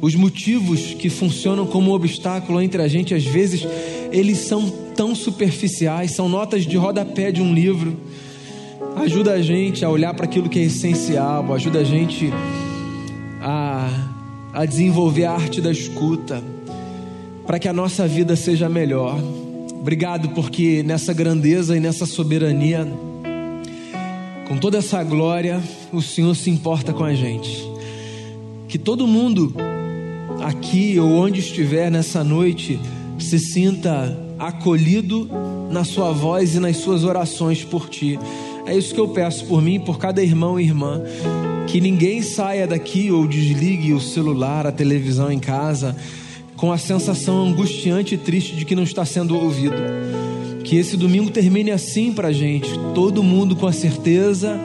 os 0.00 0.14
motivos 0.14 0.94
que 0.94 1.10
funcionam 1.10 1.66
como 1.66 1.92
obstáculo 1.92 2.60
entre 2.62 2.80
a 2.80 2.86
gente, 2.86 3.14
às 3.14 3.24
vezes, 3.24 3.66
eles 4.12 4.38
são 4.38 4.70
tão 4.94 5.14
superficiais, 5.14 6.12
são 6.12 6.28
notas 6.28 6.64
de 6.64 6.76
rodapé 6.76 7.32
de 7.32 7.42
um 7.42 7.52
livro. 7.52 7.96
Ajuda 8.96 9.32
a 9.32 9.42
gente 9.42 9.84
a 9.84 9.90
olhar 9.90 10.14
para 10.14 10.24
aquilo 10.24 10.48
que 10.48 10.58
é 10.58 10.62
essencial, 10.62 11.52
ajuda 11.52 11.80
a 11.80 11.84
gente 11.84 12.32
a, 13.40 13.90
a 14.58 14.66
desenvolver 14.66 15.24
a 15.24 15.34
arte 15.34 15.60
da 15.60 15.70
escuta, 15.70 16.42
para 17.46 17.60
que 17.60 17.68
a 17.68 17.72
nossa 17.72 18.08
vida 18.08 18.34
seja 18.34 18.68
melhor. 18.68 19.16
Obrigado, 19.72 20.30
porque 20.30 20.82
nessa 20.82 21.12
grandeza 21.12 21.76
e 21.76 21.80
nessa 21.80 22.04
soberania, 22.04 22.84
com 24.48 24.58
toda 24.58 24.78
essa 24.78 25.00
glória, 25.04 25.62
o 25.92 26.02
Senhor 26.02 26.34
se 26.34 26.50
importa 26.50 26.92
com 26.92 27.04
a 27.04 27.14
gente. 27.14 27.70
Que 28.66 28.78
todo 28.78 29.06
mundo 29.06 29.54
aqui 30.42 30.98
ou 30.98 31.08
onde 31.08 31.38
estiver 31.38 31.88
nessa 31.88 32.24
noite, 32.24 32.80
se 33.16 33.38
sinta 33.38 34.18
acolhido 34.40 35.30
na 35.70 35.84
sua 35.84 36.10
voz 36.10 36.56
e 36.56 36.58
nas 36.58 36.78
suas 36.78 37.04
orações 37.04 37.62
por 37.62 37.88
ti. 37.88 38.18
É 38.66 38.76
isso 38.76 38.92
que 38.92 39.00
eu 39.00 39.06
peço 39.06 39.44
por 39.44 39.62
mim, 39.62 39.78
por 39.78 39.98
cada 39.98 40.20
irmão 40.20 40.58
e 40.58 40.64
irmã. 40.64 41.00
Que 41.68 41.80
ninguém 41.80 42.22
saia 42.22 42.66
daqui 42.66 43.10
ou 43.10 43.26
desligue 43.26 43.92
o 43.92 44.00
celular, 44.00 44.66
a 44.66 44.72
televisão 44.72 45.30
em 45.30 45.38
casa, 45.38 45.96
com 46.56 46.72
a 46.72 46.78
sensação 46.78 47.46
angustiante 47.46 48.14
e 48.16 48.18
triste 48.18 48.56
de 48.56 48.64
que 48.64 48.74
não 48.74 48.82
está 48.82 49.04
sendo 49.04 49.36
ouvido. 49.36 49.76
Que 50.64 50.76
esse 50.76 50.96
domingo 50.96 51.30
termine 51.30 51.70
assim 51.70 52.12
para 52.12 52.28
a 52.28 52.32
gente, 52.32 52.68
todo 52.94 53.22
mundo 53.22 53.54
com 53.54 53.66
a 53.66 53.72
certeza 53.72 54.60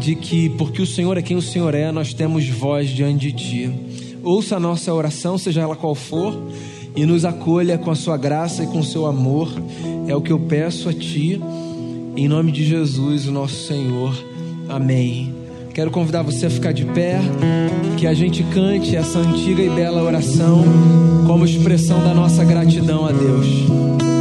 de 0.00 0.14
que, 0.14 0.48
porque 0.50 0.80
o 0.80 0.86
Senhor 0.86 1.16
é 1.18 1.22
quem 1.22 1.36
o 1.36 1.42
Senhor 1.42 1.74
é, 1.74 1.92
nós 1.92 2.14
temos 2.14 2.48
voz 2.48 2.88
diante 2.88 3.30
de 3.30 3.32
Ti 3.32 3.70
ouça 4.26 4.56
a 4.56 4.60
nossa 4.60 4.92
oração, 4.92 5.38
seja 5.38 5.62
ela 5.62 5.76
qual 5.76 5.94
for, 5.94 6.36
e 6.96 7.06
nos 7.06 7.24
acolha 7.24 7.78
com 7.78 7.92
a 7.92 7.94
sua 7.94 8.16
graça 8.16 8.64
e 8.64 8.66
com 8.66 8.80
o 8.80 8.84
seu 8.84 9.06
amor. 9.06 9.48
É 10.08 10.16
o 10.16 10.20
que 10.20 10.32
eu 10.32 10.38
peço 10.40 10.88
a 10.88 10.92
Ti, 10.92 11.40
em 12.16 12.26
nome 12.26 12.50
de 12.50 12.64
Jesus, 12.64 13.28
o 13.28 13.32
nosso 13.32 13.66
Senhor. 13.66 14.12
Amém. 14.68 15.45
Quero 15.76 15.90
convidar 15.90 16.22
você 16.22 16.46
a 16.46 16.50
ficar 16.50 16.72
de 16.72 16.86
pé, 16.86 17.20
que 17.98 18.06
a 18.06 18.14
gente 18.14 18.42
cante 18.44 18.96
essa 18.96 19.18
antiga 19.18 19.62
e 19.62 19.68
bela 19.68 20.02
oração 20.02 20.64
como 21.26 21.44
expressão 21.44 22.02
da 22.02 22.14
nossa 22.14 22.42
gratidão 22.46 23.04
a 23.04 23.12
Deus. 23.12 24.15